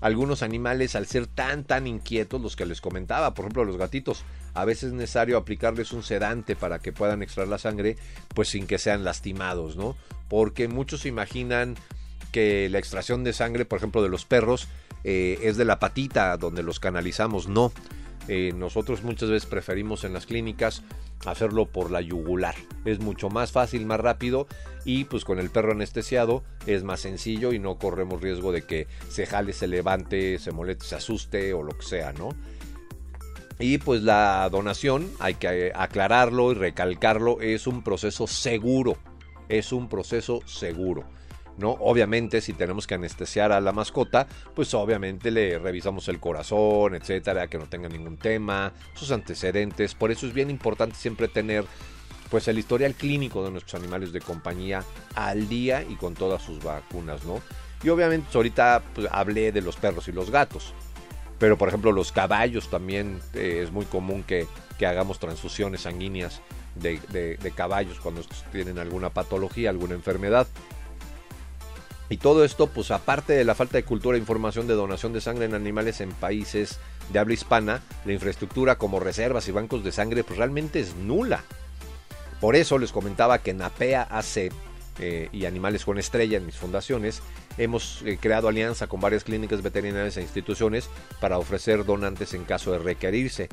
Algunos 0.00 0.42
animales 0.42 0.94
al 0.94 1.06
ser 1.06 1.26
tan 1.26 1.64
tan 1.64 1.86
inquietos, 1.86 2.40
los 2.40 2.56
que 2.56 2.64
les 2.64 2.80
comentaba, 2.80 3.34
por 3.34 3.44
ejemplo 3.44 3.64
los 3.64 3.76
gatitos, 3.76 4.22
a 4.54 4.64
veces 4.64 4.84
es 4.84 4.92
necesario 4.92 5.36
aplicarles 5.36 5.92
un 5.92 6.02
sedante 6.02 6.56
para 6.56 6.78
que 6.78 6.92
puedan 6.92 7.22
extraer 7.22 7.48
la 7.48 7.58
sangre, 7.58 7.96
pues 8.34 8.48
sin 8.48 8.66
que 8.66 8.78
sean 8.78 9.04
lastimados, 9.04 9.76
¿no? 9.76 9.94
Porque 10.28 10.68
muchos 10.68 11.04
imaginan 11.04 11.76
que 12.32 12.68
la 12.70 12.78
extracción 12.78 13.24
de 13.24 13.32
sangre, 13.32 13.64
por 13.64 13.78
ejemplo, 13.78 14.02
de 14.02 14.08
los 14.08 14.24
perros, 14.24 14.68
eh, 15.04 15.38
es 15.42 15.56
de 15.56 15.64
la 15.64 15.78
patita 15.78 16.36
donde 16.36 16.62
los 16.62 16.80
canalizamos. 16.80 17.48
No, 17.48 17.72
eh, 18.28 18.52
nosotros 18.54 19.02
muchas 19.02 19.30
veces 19.30 19.48
preferimos 19.48 20.04
en 20.04 20.12
las 20.12 20.26
clínicas 20.26 20.82
hacerlo 21.26 21.66
por 21.66 21.90
la 21.90 22.00
yugular. 22.00 22.54
Es 22.84 23.00
mucho 23.00 23.28
más 23.28 23.52
fácil, 23.52 23.86
más 23.86 24.00
rápido 24.00 24.46
y 24.84 25.04
pues 25.04 25.24
con 25.24 25.38
el 25.38 25.50
perro 25.50 25.72
anestesiado 25.72 26.44
es 26.66 26.84
más 26.84 27.00
sencillo 27.00 27.52
y 27.52 27.58
no 27.58 27.78
corremos 27.78 28.20
riesgo 28.20 28.52
de 28.52 28.62
que 28.62 28.86
se 29.08 29.26
jale, 29.26 29.52
se 29.52 29.66
levante, 29.66 30.38
se 30.38 30.52
moleste, 30.52 30.84
se 30.84 30.94
asuste 30.96 31.52
o 31.52 31.62
lo 31.62 31.76
que 31.76 31.84
sea, 31.84 32.12
¿no? 32.12 32.30
Y 33.58 33.78
pues 33.78 34.02
la 34.02 34.48
donación, 34.50 35.10
hay 35.18 35.34
que 35.34 35.72
aclararlo 35.74 36.52
y 36.52 36.54
recalcarlo, 36.54 37.40
es 37.40 37.66
un 37.66 37.82
proceso 37.82 38.26
seguro. 38.26 38.96
Es 39.48 39.72
un 39.72 39.88
proceso 39.88 40.40
seguro. 40.46 41.04
¿No? 41.58 41.72
Obviamente, 41.72 42.40
si 42.40 42.52
tenemos 42.52 42.86
que 42.86 42.94
anestesiar 42.94 43.52
a 43.52 43.60
la 43.60 43.72
mascota, 43.72 44.26
pues 44.54 44.72
obviamente 44.74 45.30
le 45.30 45.58
revisamos 45.58 46.08
el 46.08 46.20
corazón, 46.20 46.94
etcétera, 46.94 47.48
que 47.48 47.58
no 47.58 47.66
tenga 47.66 47.88
ningún 47.88 48.16
tema, 48.16 48.72
sus 48.94 49.10
antecedentes. 49.10 49.94
Por 49.94 50.10
eso 50.10 50.26
es 50.26 50.32
bien 50.32 50.50
importante 50.50 50.94
siempre 50.96 51.28
tener 51.28 51.64
pues 52.30 52.46
el 52.48 52.58
historial 52.58 52.94
clínico 52.94 53.44
de 53.44 53.50
nuestros 53.50 53.80
animales 53.80 54.12
de 54.12 54.20
compañía 54.20 54.84
al 55.14 55.48
día 55.48 55.82
y 55.82 55.96
con 55.96 56.14
todas 56.14 56.42
sus 56.42 56.62
vacunas, 56.62 57.24
¿no? 57.24 57.40
Y 57.82 57.88
obviamente 57.88 58.28
ahorita 58.34 58.82
pues, 58.94 59.08
hablé 59.10 59.50
de 59.52 59.62
los 59.62 59.76
perros 59.76 60.08
y 60.08 60.12
los 60.12 60.30
gatos. 60.30 60.74
Pero 61.38 61.56
por 61.56 61.68
ejemplo 61.68 61.92
los 61.92 62.12
caballos 62.12 62.68
también 62.68 63.20
eh, 63.34 63.62
es 63.64 63.72
muy 63.72 63.84
común 63.86 64.22
que, 64.22 64.46
hagamos 64.78 65.18
transfusiones 65.18 65.80
sanguíneas 65.80 66.40
de 66.76 67.52
caballos 67.56 67.98
cuando 67.98 68.22
tienen 68.52 68.78
alguna 68.78 69.10
patología, 69.10 69.70
alguna 69.70 69.94
enfermedad. 69.94 70.46
Y 72.10 72.16
todo 72.16 72.44
esto, 72.44 72.68
pues 72.68 72.90
aparte 72.90 73.34
de 73.34 73.44
la 73.44 73.54
falta 73.54 73.76
de 73.76 73.84
cultura 73.84 74.16
e 74.16 74.20
información 74.20 74.66
de 74.66 74.74
donación 74.74 75.12
de 75.12 75.20
sangre 75.20 75.44
en 75.44 75.54
animales 75.54 76.00
en 76.00 76.10
países 76.10 76.78
de 77.12 77.18
habla 77.18 77.34
hispana, 77.34 77.82
la 78.04 78.12
infraestructura 78.12 78.76
como 78.76 79.00
reservas 79.00 79.48
y 79.48 79.52
bancos 79.52 79.84
de 79.84 79.92
sangre 79.92 80.24
pues 80.24 80.38
realmente 80.38 80.80
es 80.80 80.94
nula. 80.96 81.44
Por 82.40 82.56
eso 82.56 82.78
les 82.78 82.92
comentaba 82.92 83.40
que 83.40 83.52
NAPEA 83.52 84.02
hace 84.02 84.50
eh, 85.00 85.28
y 85.32 85.44
Animales 85.44 85.84
con 85.84 85.98
Estrella 85.98 86.38
en 86.38 86.46
mis 86.46 86.56
fundaciones, 86.56 87.22
hemos 87.56 88.02
eh, 88.02 88.18
creado 88.20 88.48
alianza 88.48 88.88
con 88.88 89.00
varias 89.00 89.22
clínicas 89.22 89.62
veterinarias 89.62 90.16
e 90.16 90.22
instituciones 90.22 90.88
para 91.20 91.38
ofrecer 91.38 91.84
donantes 91.84 92.34
en 92.34 92.44
caso 92.44 92.72
de 92.72 92.78
requerirse. 92.78 93.48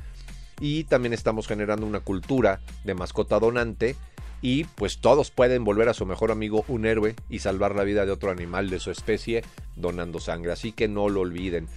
Y 0.59 0.85
también 0.85 1.13
estamos 1.13 1.47
generando 1.47 1.85
una 1.85 2.00
cultura 2.00 2.62
de 2.83 2.95
mascota 2.95 3.39
donante 3.39 3.95
y 4.42 4.65
pues 4.65 5.00
todos 5.00 5.32
pueden 5.32 5.63
volver 5.63 5.89
a 5.89 5.94
su 5.94 6.06
mejor 6.06 6.32
amigo 6.32 6.65
un 6.68 6.86
héroe 6.86 7.15
y 7.30 7.39
salvar 7.39 7.75
la 7.75 7.84
vida 7.84 8.06
de 8.06 8.12
otro 8.12 8.32
animal 8.32 8.70
de 8.70 8.80
su 8.80 8.92
especie 8.92 9.44
donando 9.75 10.20
sangre. 10.20 10.51
Así 10.51 10.72
que 10.72 10.88
no 10.88 11.10
lo 11.10 11.22
olviden. 11.22 11.68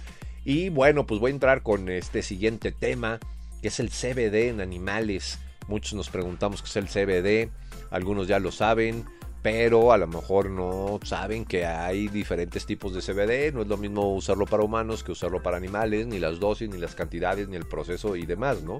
Y 0.45 0.69
bueno, 0.69 1.05
pues 1.05 1.19
voy 1.19 1.31
a 1.31 1.33
entrar 1.33 1.63
con 1.63 1.89
este 1.89 2.21
siguiente 2.21 2.71
tema, 2.71 3.19
que 3.61 3.67
es 3.67 3.79
el 3.79 3.89
CBD 3.89 4.49
en 4.49 4.61
animales. 4.61 5.39
Muchos 5.67 5.93
nos 5.93 6.09
preguntamos 6.09 6.61
qué 6.61 6.69
es 6.69 6.75
el 6.77 6.87
CBD, 6.87 7.51
algunos 7.91 8.27
ya 8.27 8.39
lo 8.39 8.51
saben, 8.51 9.05
pero 9.41 9.93
a 9.93 9.97
lo 9.97 10.07
mejor 10.07 10.49
no 10.49 10.99
saben 11.03 11.45
que 11.45 11.65
hay 11.65 12.07
diferentes 12.07 12.65
tipos 12.65 12.93
de 12.93 13.01
CBD, 13.01 13.53
no 13.53 13.61
es 13.61 13.67
lo 13.67 13.77
mismo 13.77 14.13
usarlo 14.15 14.45
para 14.45 14.63
humanos 14.63 15.03
que 15.03 15.11
usarlo 15.11 15.41
para 15.41 15.57
animales, 15.57 16.07
ni 16.07 16.19
las 16.19 16.39
dosis, 16.39 16.69
ni 16.69 16.77
las 16.77 16.95
cantidades, 16.95 17.47
ni 17.47 17.55
el 17.55 17.65
proceso 17.65 18.15
y 18.15 18.25
demás, 18.25 18.63
¿no? 18.63 18.79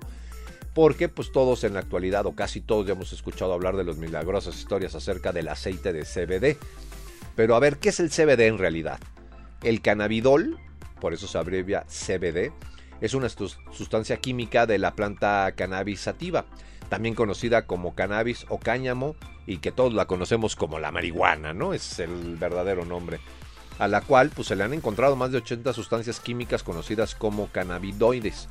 Porque 0.80 1.10
pues 1.10 1.34
todos 1.34 1.66
en 1.66 1.74
la 1.74 1.82
actualidad 1.82 2.26
o 2.26 2.36
casi 2.36 2.62
todos 2.62 2.88
ya 2.88 2.94
hemos 2.94 3.12
escuchado 3.12 3.52
hablar 3.52 3.76
de 3.76 3.84
las 3.84 3.98
milagrosas 3.98 4.58
historias 4.58 4.96
acerca 4.96 5.34
del 5.34 5.50
aceite 5.50 5.92
de 5.92 6.06
CBD. 6.06 6.58
Pero 7.36 7.58
a 7.58 7.60
ver, 7.60 7.80
¿qué 7.80 7.90
es 7.90 8.00
el 8.00 8.10
CBD 8.10 8.48
en 8.48 8.58
realidad? 8.58 8.98
El 9.62 9.82
cannabidol, 9.82 10.58
por 11.02 11.14
eso 11.14 11.28
se 11.28 11.38
abrevia 11.38 11.86
CBD, 11.90 12.54
es 13.02 13.14
una 13.14 13.28
sustancia 13.28 14.16
química 14.22 14.66
de 14.66 14.78
la 14.78 14.96
planta 14.96 15.52
cannabis 15.54 16.00
sativa 16.00 16.46
también 16.88 17.14
conocida 17.14 17.66
como 17.68 17.94
cannabis 17.94 18.46
o 18.48 18.58
cáñamo 18.58 19.18
y 19.46 19.58
que 19.58 19.74
todos 19.74 19.94
la 19.94 20.06
conocemos 20.06 20.56
como 20.56 20.80
la 20.80 20.94
marihuana, 20.94 21.54
¿no? 21.54 21.74
Es 21.74 22.00
el 22.00 22.38
verdadero 22.38 22.86
nombre. 22.86 23.20
A 23.80 23.90
la 23.90 24.00
cual 24.00 24.32
pues 24.34 24.48
se 24.48 24.56
le 24.56 24.64
han 24.64 24.74
encontrado 24.74 25.18
más 25.18 25.34
de 25.34 25.40
80 25.40 25.74
sustancias 25.74 26.22
químicas 26.22 26.64
conocidas 26.64 27.16
como 27.16 27.48
cannabidoides. 27.48 28.48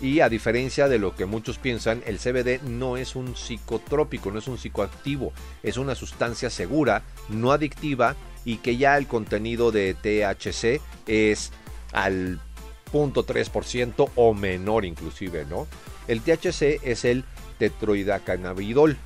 Y 0.00 0.20
a 0.20 0.28
diferencia 0.28 0.88
de 0.88 0.98
lo 0.98 1.14
que 1.14 1.24
muchos 1.24 1.58
piensan, 1.58 2.02
el 2.06 2.18
CBD 2.18 2.62
no 2.62 2.96
es 2.96 3.14
un 3.14 3.36
psicotrópico, 3.36 4.30
no 4.30 4.38
es 4.40 4.48
un 4.48 4.58
psicoactivo, 4.58 5.32
es 5.62 5.76
una 5.76 5.94
sustancia 5.94 6.50
segura, 6.50 7.02
no 7.28 7.52
adictiva 7.52 8.16
y 8.44 8.56
que 8.56 8.76
ya 8.76 8.98
el 8.98 9.06
contenido 9.06 9.72
de 9.72 9.94
THC 9.94 10.80
es 11.06 11.52
al 11.92 12.40
0.3% 12.92 14.10
o 14.14 14.34
menor 14.34 14.84
inclusive, 14.84 15.44
¿no? 15.46 15.66
El 16.06 16.20
THC 16.20 16.80
es 16.82 17.04
el 17.04 17.24
tetroidacannabidol. 17.58 18.96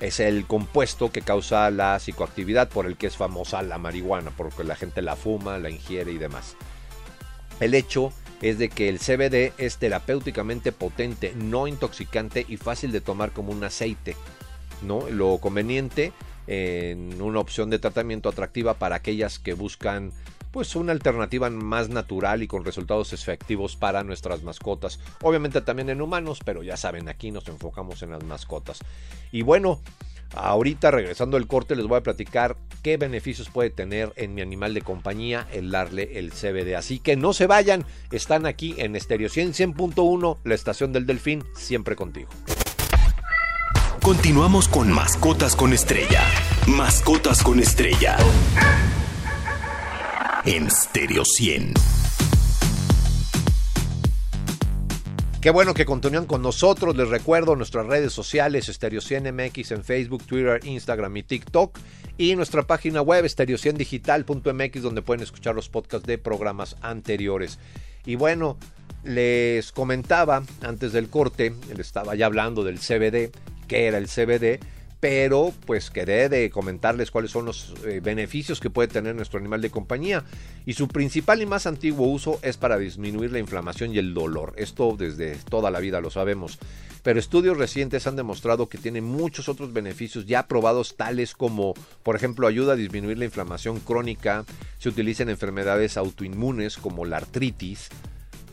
Es 0.00 0.20
el 0.20 0.46
compuesto 0.46 1.10
que 1.10 1.22
causa 1.22 1.70
la 1.70 1.98
psicoactividad 1.98 2.68
por 2.68 2.86
el 2.86 2.96
que 2.96 3.08
es 3.08 3.16
famosa 3.16 3.62
la 3.62 3.78
marihuana, 3.78 4.30
porque 4.36 4.62
la 4.62 4.76
gente 4.76 5.02
la 5.02 5.16
fuma, 5.16 5.58
la 5.58 5.70
ingiere 5.70 6.12
y 6.12 6.18
demás. 6.18 6.54
El 7.58 7.74
hecho 7.74 8.12
es 8.42 8.58
de 8.58 8.68
que 8.68 8.88
el 8.88 8.98
CBD 8.98 9.52
es 9.58 9.78
terapéuticamente 9.78 10.72
potente, 10.72 11.32
no 11.36 11.66
intoxicante 11.66 12.44
y 12.48 12.56
fácil 12.56 12.92
de 12.92 13.00
tomar 13.00 13.32
como 13.32 13.52
un 13.52 13.64
aceite. 13.64 14.16
¿no? 14.82 15.08
Lo 15.10 15.38
conveniente 15.38 16.12
en 16.46 17.20
una 17.20 17.40
opción 17.40 17.70
de 17.70 17.78
tratamiento 17.78 18.28
atractiva 18.28 18.74
para 18.74 18.96
aquellas 18.96 19.38
que 19.38 19.54
buscan 19.54 20.12
pues 20.50 20.74
una 20.76 20.92
alternativa 20.92 21.50
más 21.50 21.90
natural 21.90 22.42
y 22.42 22.46
con 22.46 22.64
resultados 22.64 23.12
efectivos 23.12 23.76
para 23.76 24.02
nuestras 24.02 24.42
mascotas. 24.42 24.98
Obviamente 25.22 25.60
también 25.60 25.90
en 25.90 26.00
humanos, 26.00 26.40
pero 26.44 26.62
ya 26.62 26.76
saben, 26.76 27.08
aquí 27.08 27.30
nos 27.30 27.46
enfocamos 27.48 28.02
en 28.02 28.10
las 28.12 28.24
mascotas. 28.24 28.78
Y 29.30 29.42
bueno, 29.42 29.80
ahorita 30.34 30.90
regresando 30.90 31.36
al 31.36 31.46
corte 31.46 31.76
les 31.76 31.86
voy 31.86 31.98
a 31.98 32.02
platicar 32.02 32.56
qué 32.88 32.96
beneficios 32.96 33.50
puede 33.50 33.68
tener 33.68 34.14
en 34.16 34.34
mi 34.34 34.40
animal 34.40 34.72
de 34.72 34.80
compañía 34.80 35.46
el 35.52 35.70
darle 35.70 36.18
el 36.18 36.30
CBD. 36.32 36.74
Así 36.74 37.00
que 37.00 37.16
no 37.16 37.34
se 37.34 37.46
vayan, 37.46 37.84
están 38.10 38.46
aquí 38.46 38.74
en 38.78 38.96
Estéreo 38.96 39.28
100 39.28 39.52
100.1, 39.52 40.38
la 40.42 40.54
estación 40.54 40.94
del 40.94 41.04
Delfín, 41.04 41.44
siempre 41.54 41.96
contigo. 41.96 42.30
Continuamos 44.00 44.68
con 44.68 44.90
Mascotas 44.90 45.54
con 45.54 45.74
Estrella. 45.74 46.24
Mascotas 46.66 47.42
con 47.42 47.60
Estrella 47.60 48.16
en 50.46 50.70
Stereo 50.70 51.26
100. 51.26 51.74
Qué 55.42 55.50
bueno 55.50 55.72
que 55.72 55.84
continúan 55.84 56.26
con 56.26 56.42
nosotros. 56.42 56.96
Les 56.96 57.08
recuerdo 57.08 57.54
nuestras 57.54 57.86
redes 57.86 58.12
sociales, 58.12 58.66
Stereo 58.66 59.00
100 59.00 59.32
MX 59.34 59.72
en 59.72 59.84
Facebook, 59.84 60.24
Twitter, 60.24 60.60
Instagram 60.64 61.16
y 61.18 61.22
TikTok. 61.22 61.78
Y 62.18 62.34
nuestra 62.34 62.64
página 62.64 63.00
web, 63.00 63.28
stereo 63.28 63.56
100 63.56 63.78
digital.mx, 63.78 64.82
donde 64.82 65.02
pueden 65.02 65.22
escuchar 65.22 65.54
los 65.54 65.68
podcasts 65.68 66.04
de 66.04 66.18
programas 66.18 66.76
anteriores. 66.82 67.60
Y 68.04 68.16
bueno, 68.16 68.58
les 69.04 69.70
comentaba 69.70 70.42
antes 70.60 70.92
del 70.92 71.08
corte, 71.10 71.54
les 71.68 71.86
estaba 71.86 72.16
ya 72.16 72.26
hablando 72.26 72.64
del 72.64 72.80
CBD, 72.80 73.30
que 73.68 73.86
era 73.86 73.98
el 73.98 74.08
CBD 74.08 74.58
pero 75.00 75.52
pues 75.66 75.90
quedé 75.90 76.28
de 76.28 76.50
comentarles 76.50 77.10
cuáles 77.10 77.30
son 77.30 77.44
los 77.44 77.74
eh, 77.84 78.00
beneficios 78.02 78.58
que 78.58 78.70
puede 78.70 78.88
tener 78.88 79.14
nuestro 79.14 79.38
animal 79.38 79.60
de 79.62 79.70
compañía 79.70 80.24
y 80.66 80.72
su 80.72 80.88
principal 80.88 81.40
y 81.40 81.46
más 81.46 81.66
antiguo 81.66 82.08
uso 82.08 82.40
es 82.42 82.56
para 82.56 82.78
disminuir 82.78 83.30
la 83.30 83.38
inflamación 83.38 83.94
y 83.94 83.98
el 83.98 84.12
dolor. 84.12 84.54
Esto 84.56 84.96
desde 84.98 85.36
toda 85.36 85.70
la 85.70 85.78
vida 85.78 86.00
lo 86.00 86.10
sabemos, 86.10 86.58
pero 87.04 87.20
estudios 87.20 87.56
recientes 87.56 88.06
han 88.08 88.16
demostrado 88.16 88.68
que 88.68 88.78
tiene 88.78 89.00
muchos 89.00 89.48
otros 89.48 89.72
beneficios 89.72 90.26
ya 90.26 90.48
probados 90.48 90.96
tales 90.96 91.34
como 91.34 91.74
por 92.02 92.16
ejemplo 92.16 92.48
ayuda 92.48 92.72
a 92.72 92.76
disminuir 92.76 93.18
la 93.18 93.24
inflamación 93.24 93.78
crónica, 93.78 94.44
se 94.78 94.88
utiliza 94.88 95.22
en 95.22 95.30
enfermedades 95.30 95.96
autoinmunes 95.96 96.76
como 96.76 97.04
la 97.04 97.18
artritis 97.18 97.88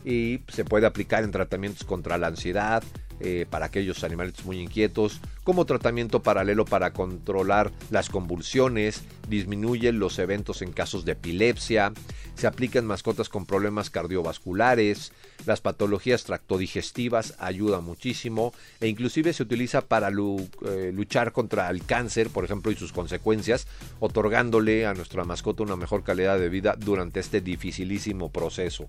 y 0.04 0.42
se 0.46 0.64
puede 0.64 0.86
aplicar 0.86 1.24
en 1.24 1.32
tratamientos 1.32 1.84
contra 1.84 2.16
la 2.16 2.28
ansiedad, 2.28 2.84
eh, 3.20 3.46
para 3.48 3.66
aquellos 3.66 4.04
animales 4.04 4.44
muy 4.44 4.60
inquietos, 4.60 5.20
como 5.44 5.64
tratamiento 5.64 6.22
paralelo 6.22 6.64
para 6.64 6.92
controlar 6.92 7.72
las 7.90 8.10
convulsiones, 8.10 9.04
disminuye 9.28 9.92
los 9.92 10.18
eventos 10.18 10.60
en 10.60 10.72
casos 10.72 11.04
de 11.04 11.12
epilepsia, 11.12 11.92
se 12.34 12.46
aplica 12.46 12.78
en 12.78 12.86
mascotas 12.86 13.28
con 13.28 13.46
problemas 13.46 13.88
cardiovasculares, 13.90 15.12
las 15.46 15.60
patologías 15.60 16.24
tractodigestivas 16.24 17.34
ayuda 17.38 17.80
muchísimo 17.80 18.52
e 18.80 18.88
inclusive 18.88 19.32
se 19.32 19.42
utiliza 19.42 19.82
para 19.82 20.08
eh, 20.08 20.92
luchar 20.92 21.32
contra 21.32 21.70
el 21.70 21.84
cáncer, 21.84 22.28
por 22.30 22.44
ejemplo, 22.44 22.70
y 22.70 22.76
sus 22.76 22.92
consecuencias, 22.92 23.66
otorgándole 24.00 24.86
a 24.86 24.94
nuestra 24.94 25.24
mascota 25.24 25.62
una 25.62 25.76
mejor 25.76 26.02
calidad 26.02 26.38
de 26.38 26.48
vida 26.48 26.76
durante 26.78 27.20
este 27.20 27.40
dificilísimo 27.40 28.30
proceso. 28.30 28.88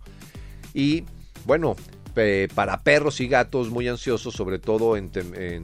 Y 0.74 1.06
bueno, 1.46 1.76
para 2.56 2.82
perros 2.82 3.22
y 3.22 3.28
gatos 3.28 3.70
muy 3.70 3.88
ansiosos, 3.88 4.34
sobre 4.34 4.60
todo 4.60 4.98
en, 4.98 5.10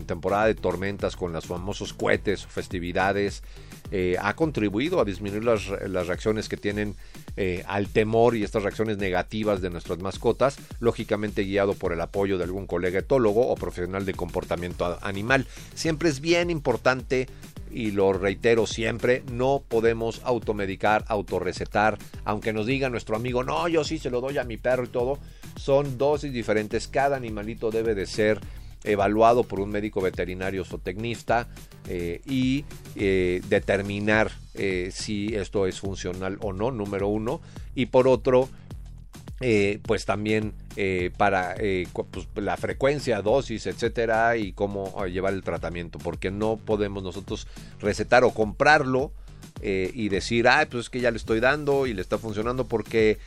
temporada 0.05 0.45
de 0.45 0.55
tormentas 0.55 1.15
con 1.15 1.33
los 1.33 1.45
famosos 1.45 1.93
cohetes 1.93 2.45
o 2.45 2.49
festividades, 2.49 3.43
eh, 3.91 4.15
ha 4.21 4.35
contribuido 4.35 4.99
a 4.99 5.05
disminuir 5.05 5.43
las, 5.43 5.67
reacciones 5.67 6.49
que 6.49 6.57
tienen 6.57 6.95
eh, 7.37 7.63
al 7.67 7.87
temor 7.87 8.35
y 8.35 8.43
estas 8.43 8.63
reacciones 8.63 8.97
negativas 8.97 9.61
de 9.61 9.69
nuestras 9.69 9.99
mascotas, 9.99 10.57
lógicamente 10.79 11.43
guiado 11.43 11.73
por 11.73 11.91
el 11.91 12.01
apoyo 12.01 12.37
de 12.37 12.43
algún 12.43 12.67
colega 12.67 12.99
etólogo 12.99 13.47
o 13.47 13.55
profesional 13.55 14.05
de 14.05 14.13
comportamiento 14.13 14.97
animal. 15.01 15.47
Siempre 15.73 16.09
es 16.09 16.21
bien 16.21 16.49
importante 16.49 17.27
y 17.73 17.91
lo 17.91 18.13
reitero 18.13 18.67
siempre, 18.67 19.23
no 19.31 19.63
podemos 19.67 20.21
automedicar, 20.23 21.03
autorrecetar, 21.07 21.97
aunque 22.23 22.53
nos 22.53 22.65
diga 22.65 22.89
nuestro 22.89 23.15
amigo, 23.15 23.43
no, 23.43 23.67
yo 23.67 23.83
sí 23.83 23.97
se 23.97 24.09
lo 24.09 24.21
doy 24.21 24.37
a 24.37 24.43
mi 24.43 24.57
perro 24.57 24.85
y 24.85 24.89
todo, 24.89 25.19
son 25.55 25.97
dosis 25.97 26.31
diferentes, 26.31 26.87
cada 26.87 27.17
animalito 27.17 27.71
debe 27.71 27.95
de 27.95 28.05
ser 28.05 28.39
evaluado 28.83 29.43
por 29.43 29.59
un 29.59 29.69
médico 29.69 30.01
veterinario 30.01 30.65
zootecnista 30.65 31.47
eh, 31.87 32.21
y 32.25 32.65
eh, 32.95 33.41
determinar 33.47 34.31
eh, 34.53 34.89
si 34.91 35.33
esto 35.35 35.67
es 35.67 35.79
funcional 35.79 36.37
o 36.41 36.53
no, 36.53 36.71
número 36.71 37.07
uno, 37.07 37.41
y 37.75 37.87
por 37.87 38.07
otro, 38.07 38.49
pues 39.85 40.05
también 40.05 40.53
para 41.17 41.55
pues, 41.55 42.27
la 42.35 42.57
frecuencia, 42.57 43.21
dosis, 43.21 43.67
etcétera, 43.67 44.37
y 44.37 44.53
cómo 44.53 45.05
llevar 45.05 45.33
el 45.33 45.43
tratamiento, 45.43 45.99
porque 45.99 46.31
no 46.31 46.57
podemos 46.57 47.03
nosotros 47.03 47.47
recetar 47.79 48.23
o 48.23 48.31
comprarlo 48.31 49.11
y 49.61 50.09
decir, 50.09 50.47
ah, 50.47 50.67
pues 50.69 50.85
es 50.85 50.89
que 50.89 50.99
ya 50.99 51.11
le 51.11 51.17
estoy 51.17 51.39
dando 51.39 51.87
y 51.87 51.93
le 51.93 52.01
está 52.01 52.17
funcionando 52.17 52.67
porque 52.67 53.19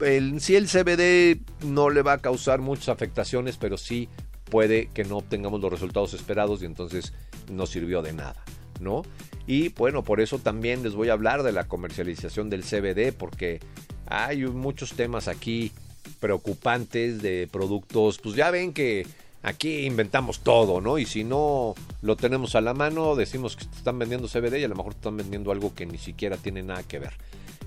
el, 0.00 0.40
sí 0.40 0.56
el 0.56 0.66
CBD 0.68 1.40
no 1.66 1.90
le 1.90 2.02
va 2.02 2.14
a 2.14 2.18
causar 2.18 2.60
muchas 2.60 2.88
afectaciones, 2.88 3.56
pero 3.56 3.76
sí 3.76 4.08
puede 4.44 4.88
que 4.92 5.04
no 5.04 5.18
obtengamos 5.18 5.60
los 5.60 5.70
resultados 5.70 6.14
esperados 6.14 6.62
y 6.62 6.66
entonces 6.66 7.12
no 7.50 7.66
sirvió 7.66 8.02
de 8.02 8.12
nada, 8.12 8.42
¿no? 8.80 9.02
Y 9.46 9.70
bueno, 9.70 10.04
por 10.04 10.20
eso 10.20 10.38
también 10.38 10.82
les 10.82 10.94
voy 10.94 11.08
a 11.08 11.14
hablar 11.14 11.42
de 11.42 11.52
la 11.52 11.64
comercialización 11.64 12.50
del 12.50 12.62
CBD 12.62 13.12
porque 13.12 13.60
hay 14.06 14.44
muchos 14.46 14.92
temas 14.94 15.28
aquí 15.28 15.72
preocupantes 16.08 17.22
de 17.22 17.48
productos, 17.50 18.18
pues 18.18 18.34
ya 18.34 18.50
ven 18.50 18.72
que 18.72 19.06
aquí 19.42 19.86
inventamos 19.86 20.40
todo, 20.40 20.80
¿no? 20.80 20.98
Y 20.98 21.06
si 21.06 21.24
no 21.24 21.74
lo 22.02 22.16
tenemos 22.16 22.54
a 22.54 22.60
la 22.60 22.74
mano, 22.74 23.16
decimos 23.16 23.56
que 23.56 23.64
están 23.64 23.98
vendiendo 23.98 24.28
CBD 24.28 24.58
y 24.58 24.64
a 24.64 24.68
lo 24.68 24.74
mejor 24.74 24.92
están 24.94 25.16
vendiendo 25.16 25.52
algo 25.52 25.74
que 25.74 25.86
ni 25.86 25.98
siquiera 25.98 26.36
tiene 26.36 26.62
nada 26.62 26.82
que 26.82 26.98
ver. 26.98 27.14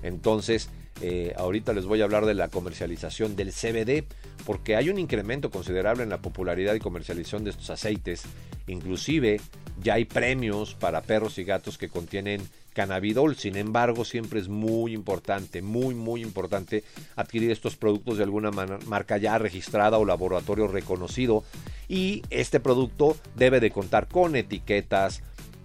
Entonces, 0.02 0.68
eh, 1.00 1.32
ahorita 1.36 1.72
les 1.72 1.86
voy 1.86 2.00
a 2.00 2.04
hablar 2.04 2.26
de 2.26 2.34
la 2.34 2.48
comercialización 2.48 3.36
del 3.36 3.52
CBD, 3.52 4.04
porque 4.44 4.76
hay 4.76 4.90
un 4.90 4.98
incremento 4.98 5.50
considerable 5.50 6.02
en 6.02 6.10
la 6.10 6.20
popularidad 6.20 6.74
y 6.74 6.80
comercialización 6.80 7.44
de 7.44 7.50
estos 7.50 7.70
aceites. 7.70 8.22
Inclusive 8.66 9.40
ya 9.82 9.94
hay 9.94 10.04
premios 10.04 10.74
para 10.74 11.02
perros 11.02 11.38
y 11.38 11.44
gatos 11.44 11.78
que 11.78 11.88
contienen 11.88 12.42
cannabidol. 12.72 13.36
Sin 13.36 13.56
embargo, 13.56 14.04
siempre 14.04 14.40
es 14.40 14.48
muy 14.48 14.94
importante, 14.94 15.62
muy, 15.62 15.94
muy 15.94 16.22
importante 16.22 16.84
adquirir 17.16 17.50
estos 17.50 17.76
productos 17.76 18.18
de 18.18 18.24
alguna 18.24 18.50
marca 18.50 19.18
ya 19.18 19.38
registrada 19.38 19.98
o 19.98 20.04
laboratorio 20.04 20.68
reconocido. 20.68 21.44
Y 21.88 22.22
este 22.30 22.60
producto 22.60 23.16
debe 23.36 23.60
de 23.60 23.70
contar 23.70 24.08
con 24.08 24.36
etiquetas, 24.36 25.22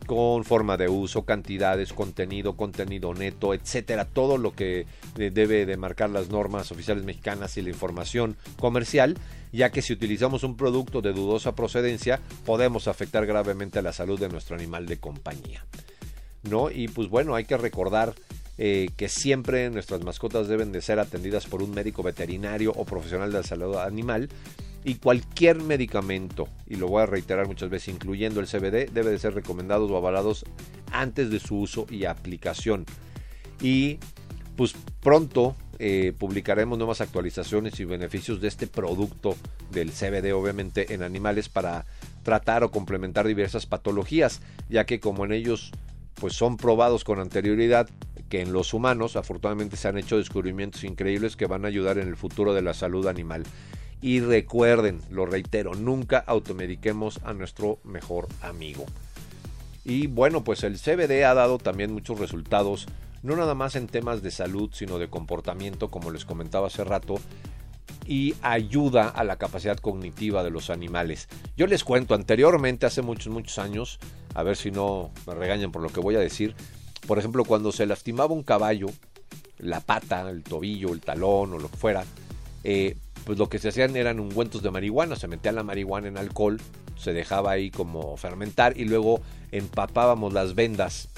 con 0.07 0.45
forma 0.45 0.77
de 0.77 0.87
uso, 0.87 1.25
cantidades, 1.25 1.93
contenido, 1.93 2.55
contenido 2.55 3.13
neto, 3.13 3.53
etcétera, 3.53 4.05
todo 4.05 4.37
lo 4.37 4.55
que 4.55 4.87
eh, 5.17 5.31
debe 5.31 5.65
de 5.65 5.77
marcar 5.77 6.09
las 6.09 6.29
normas 6.29 6.71
oficiales 6.71 7.03
mexicanas 7.03 7.57
y 7.57 7.61
la 7.61 7.69
información 7.69 8.37
comercial, 8.57 9.17
ya 9.51 9.69
que 9.69 9.81
si 9.81 9.93
utilizamos 9.93 10.43
un 10.43 10.55
producto 10.55 11.01
de 11.01 11.11
dudosa 11.13 11.55
procedencia, 11.55 12.21
podemos 12.45 12.87
afectar 12.87 13.25
gravemente 13.25 13.79
a 13.79 13.81
la 13.81 13.93
salud 13.93 14.19
de 14.19 14.29
nuestro 14.29 14.55
animal 14.55 14.85
de 14.85 14.97
compañía. 14.97 15.65
Y 16.73 16.87
pues 16.87 17.09
bueno, 17.09 17.35
hay 17.35 17.45
que 17.45 17.57
recordar 17.57 18.13
eh, 18.57 18.89
que 18.97 19.09
siempre 19.09 19.69
nuestras 19.69 20.03
mascotas 20.03 20.47
deben 20.47 20.71
de 20.71 20.81
ser 20.81 20.99
atendidas 20.99 21.45
por 21.45 21.61
un 21.61 21.71
médico 21.71 22.03
veterinario 22.03 22.71
o 22.75 22.85
profesional 22.85 23.31
de 23.31 23.43
salud 23.43 23.75
animal 23.75 24.29
y 24.83 24.95
cualquier 24.95 25.61
medicamento, 25.61 26.47
y 26.65 26.77
lo 26.77 26.87
voy 26.87 27.03
a 27.03 27.05
reiterar 27.05 27.45
muchas 27.45 27.69
veces, 27.69 27.93
incluyendo 27.93 28.39
el 28.39 28.47
CBD, 28.47 28.89
debe 28.91 29.11
de 29.11 29.19
ser 29.19 29.33
recomendados 29.33 29.91
o 29.91 29.97
avalados 29.97 30.45
antes 30.91 31.29
de 31.29 31.39
su 31.39 31.59
uso 31.59 31.85
y 31.89 32.05
aplicación. 32.05 32.85
Y 33.61 33.99
pues 34.55 34.73
pronto 35.01 35.55
eh, 35.77 36.13
publicaremos 36.17 36.77
nuevas 36.77 37.01
actualizaciones 37.01 37.79
y 37.79 37.85
beneficios 37.85 38.39
de 38.39 38.47
este 38.47 38.65
producto 38.65 39.35
del 39.71 39.91
CBD, 39.91 40.33
obviamente, 40.33 40.93
en 40.93 41.03
animales 41.03 41.49
para 41.49 41.85
tratar 42.23 42.63
o 42.63 42.71
complementar 42.71 43.27
diversas 43.27 43.65
patologías, 43.65 44.41
ya 44.69 44.85
que 44.85 44.99
como 44.99 45.25
en 45.25 45.33
ellos 45.33 45.71
pues 46.19 46.33
son 46.33 46.57
probados 46.57 47.03
con 47.03 47.19
anterioridad 47.19 47.89
que 48.29 48.41
en 48.41 48.51
los 48.51 48.74
humanos 48.74 49.15
afortunadamente 49.15 49.77
se 49.77 49.88
han 49.88 49.97
hecho 49.97 50.17
descubrimientos 50.17 50.83
increíbles 50.83 51.36
que 51.36 51.47
van 51.47 51.65
a 51.65 51.69
ayudar 51.69 51.97
en 51.97 52.07
el 52.07 52.17
futuro 52.17 52.53
de 52.53 52.62
la 52.62 52.74
salud 52.74 53.07
animal. 53.07 53.43
Y 54.01 54.19
recuerden, 54.19 55.01
lo 55.09 55.25
reitero, 55.25 55.74
nunca 55.74 56.19
automediquemos 56.19 57.19
a 57.24 57.33
nuestro 57.33 57.79
mejor 57.83 58.27
amigo. 58.41 58.86
Y 59.86 60.07
bueno, 60.07 60.43
pues 60.43 60.63
el 60.63 60.77
CBD 60.77 61.24
ha 61.24 61.33
dado 61.33 61.57
también 61.57 61.93
muchos 61.93 62.19
resultados, 62.19 62.88
no 63.24 63.36
nada 63.36 63.55
más 63.55 63.75
en 63.75 63.88
temas 63.88 64.21
de 64.21 64.31
salud, 64.31 64.69
sino 64.74 65.00
de 65.00 65.09
comportamiento, 65.09 65.89
como 65.89 66.12
les 66.12 66.25
comentaba 66.25 66.67
hace 66.67 66.83
rato, 66.83 67.15
y 68.06 68.36
ayuda 68.41 69.10
a 69.10 69.24
la 69.24 69.38
capacidad 69.38 69.77
cognitiva 69.77 70.44
de 70.44 70.51
los 70.51 70.70
animales. 70.70 71.27
Yo 71.56 71.67
les 71.67 71.84
cuento, 71.84 72.15
anteriormente, 72.15 72.86
hace 72.86 73.01
muchos, 73.01 73.32
muchos 73.32 73.60
años, 73.60 74.00
a 74.34 74.44
ver 74.44 74.56
si 74.56 74.72
no 74.72 75.12
me 75.25 75.36
regañan 75.36 75.72
por 75.72 75.82
lo 75.82 75.89
que 75.89 76.00
voy 76.00 76.15
a 76.15 76.20
decir, 76.20 76.56
por 77.06 77.20
ejemplo, 77.20 77.46
cuando 77.46 77.72
se 77.72 77.86
lastimaba 77.86 78.34
un 78.34 78.44
caballo, 78.44 78.88
la 79.60 79.82
pata, 79.82 80.29
el 80.29 80.44
tobillo, 80.44 80.94
el 80.94 81.01
talón 81.01 81.53
o 81.53 81.58
lo 81.58 81.70
que 81.70 81.77
fuera, 81.77 82.06
eh, 82.63 82.96
pues 83.25 83.38
lo 83.38 83.50
que 83.50 83.60
se 83.60 83.70
hacían 83.70 83.96
eran 83.96 84.20
ungüentos 84.20 84.62
de 84.62 84.72
marihuana, 84.72 85.15
se 85.15 85.27
metía 85.27 85.51
la 85.51 85.63
marihuana 85.63 86.08
en 86.08 86.17
alcohol, 86.17 86.60
se 86.98 87.13
dejaba 87.13 87.51
ahí 87.51 87.72
como 87.72 88.17
fermentar 88.17 88.77
y 88.77 88.86
luego 88.86 89.22
empapábamos 89.51 90.34
las 90.34 90.56
vendas 90.56 91.10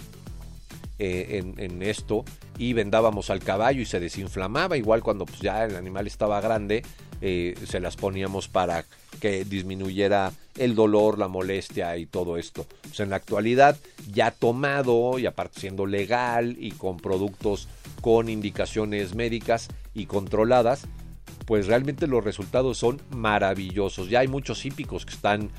eh, 0.99 1.53
en, 1.57 1.81
esto 1.81 2.25
y 2.59 2.73
vendábamos 2.73 3.29
al 3.29 3.39
caballo 3.39 3.81
y 3.81 3.85
se 3.85 4.01
desinflamaba, 4.01 4.77
igual 4.77 5.01
cuando 5.01 5.25
pues, 5.25 5.39
ya 5.39 5.63
el 5.63 5.77
animal 5.77 6.05
estaba 6.05 6.41
grande, 6.41 6.83
eh, 7.21 7.55
se 7.65 7.79
las 7.79 7.95
poníamos 7.95 8.49
para 8.49 8.85
que 9.21 9.45
disminuyera 9.45 10.33
el 10.57 10.75
dolor, 10.75 11.17
la 11.17 11.29
molestia 11.29 11.97
y 11.97 12.05
todo 12.05 12.37
esto. 12.37 12.67
Pues 12.81 12.99
en 12.99 13.09
la 13.09 13.15
actualidad 13.15 13.77
ya 14.11 14.31
tomado 14.31 15.17
y 15.17 15.25
aparte 15.25 15.61
siendo 15.61 15.85
legal 15.85 16.57
y 16.59 16.71
con 16.71 16.97
productos 16.97 17.69
con 18.01 18.29
indicaciones 18.29 19.15
médicas 19.15 19.69
y 19.93 20.05
controladas, 20.05 20.85
pues 21.45 21.65
realmente 21.65 22.07
los 22.07 22.23
resultados 22.23 22.77
son 22.77 23.01
maravillosos. 23.09 24.09
Ya 24.09 24.19
hay 24.19 24.27
muchos 24.27 24.65
hípicos 24.65 25.05
que 25.05 25.13
están 25.13 25.49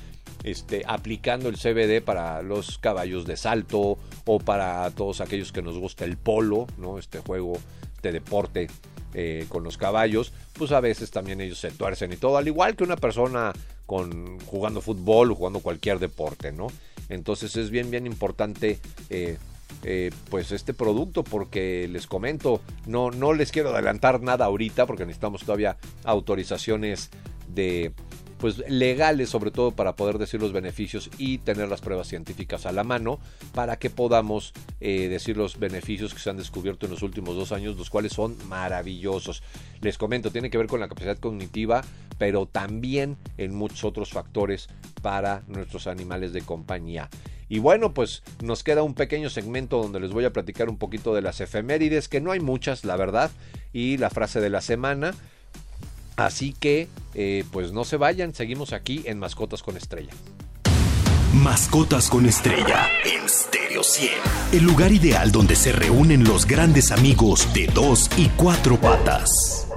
este, 0.43 0.83
aplicando 0.87 1.49
el 1.49 1.57
CBD 1.57 2.03
para 2.03 2.41
los 2.41 2.77
caballos 2.77 3.25
de 3.25 3.37
salto 3.37 3.97
o 4.25 4.39
para 4.39 4.89
todos 4.91 5.21
aquellos 5.21 5.51
que 5.51 5.61
nos 5.61 5.77
gusta 5.77 6.05
el 6.05 6.17
polo, 6.17 6.67
¿no? 6.77 6.97
Este 6.97 7.19
juego 7.19 7.53
de 8.01 8.11
deporte 8.11 8.67
eh, 9.13 9.45
con 9.49 9.63
los 9.63 9.77
caballos, 9.77 10.33
pues 10.53 10.71
a 10.71 10.79
veces 10.79 11.11
también 11.11 11.41
ellos 11.41 11.59
se 11.59 11.71
tuercen 11.71 12.13
y 12.13 12.17
todo, 12.17 12.37
al 12.37 12.47
igual 12.47 12.75
que 12.75 12.83
una 12.83 12.95
persona 12.95 13.53
con 13.85 14.39
jugando 14.41 14.81
fútbol 14.81 15.31
o 15.31 15.35
jugando 15.35 15.59
cualquier 15.59 15.99
deporte, 15.99 16.51
¿no? 16.51 16.67
Entonces 17.09 17.55
es 17.57 17.69
bien, 17.69 17.91
bien 17.91 18.05
importante 18.07 18.79
eh, 19.09 19.37
eh, 19.83 20.11
pues 20.29 20.51
este 20.51 20.73
producto 20.73 21.23
porque 21.23 21.87
les 21.89 22.07
comento, 22.07 22.61
no, 22.85 23.11
no 23.11 23.33
les 23.33 23.51
quiero 23.51 23.73
adelantar 23.73 24.21
nada 24.21 24.45
ahorita 24.45 24.85
porque 24.85 25.05
necesitamos 25.05 25.41
todavía 25.41 25.77
autorizaciones 26.03 27.09
de 27.47 27.91
pues 28.41 28.57
legales 28.67 29.29
sobre 29.29 29.51
todo 29.51 29.71
para 29.71 29.95
poder 29.95 30.17
decir 30.17 30.41
los 30.41 30.51
beneficios 30.51 31.11
y 31.19 31.37
tener 31.37 31.69
las 31.69 31.79
pruebas 31.79 32.07
científicas 32.07 32.65
a 32.65 32.71
la 32.71 32.83
mano 32.83 33.19
para 33.53 33.77
que 33.77 33.91
podamos 33.91 34.51
eh, 34.79 35.07
decir 35.09 35.37
los 35.37 35.59
beneficios 35.59 36.13
que 36.13 36.19
se 36.19 36.31
han 36.31 36.37
descubierto 36.37 36.87
en 36.87 36.91
los 36.91 37.03
últimos 37.03 37.35
dos 37.35 37.51
años, 37.51 37.77
los 37.77 37.91
cuales 37.91 38.13
son 38.13 38.35
maravillosos. 38.49 39.43
Les 39.79 39.99
comento, 39.99 40.31
tiene 40.31 40.49
que 40.49 40.57
ver 40.57 40.65
con 40.65 40.79
la 40.79 40.89
capacidad 40.89 41.19
cognitiva, 41.19 41.83
pero 42.17 42.47
también 42.47 43.15
en 43.37 43.53
muchos 43.53 43.83
otros 43.83 44.09
factores 44.09 44.69
para 45.03 45.43
nuestros 45.47 45.85
animales 45.85 46.33
de 46.33 46.41
compañía. 46.41 47.09
Y 47.47 47.59
bueno, 47.59 47.93
pues 47.93 48.23
nos 48.41 48.63
queda 48.63 48.81
un 48.81 48.95
pequeño 48.95 49.29
segmento 49.29 49.83
donde 49.83 49.99
les 49.99 50.11
voy 50.11 50.25
a 50.25 50.33
platicar 50.33 50.67
un 50.67 50.77
poquito 50.77 51.13
de 51.13 51.21
las 51.21 51.41
efemérides, 51.41 52.07
que 52.07 52.21
no 52.21 52.31
hay 52.31 52.39
muchas, 52.39 52.85
la 52.85 52.95
verdad, 52.95 53.29
y 53.71 53.97
la 53.97 54.09
frase 54.09 54.41
de 54.41 54.49
la 54.49 54.61
semana. 54.61 55.13
Así 56.15 56.53
que, 56.53 56.87
eh, 57.13 57.43
pues 57.51 57.71
no 57.71 57.83
se 57.83 57.97
vayan, 57.97 58.33
seguimos 58.33 58.73
aquí 58.73 59.03
en 59.05 59.19
Mascotas 59.19 59.63
con 59.63 59.77
Estrella. 59.77 60.11
Mascotas 61.33 62.09
con 62.09 62.25
Estrella 62.25 62.89
en 63.05 63.27
Stereo 63.29 63.83
100. 63.83 64.11
El 64.51 64.63
lugar 64.63 64.91
ideal 64.91 65.31
donde 65.31 65.55
se 65.55 65.71
reúnen 65.71 66.25
los 66.25 66.45
grandes 66.45 66.91
amigos 66.91 67.53
de 67.53 67.67
dos 67.67 68.09
y 68.17 68.27
cuatro 68.29 68.79
patas. 68.79 69.67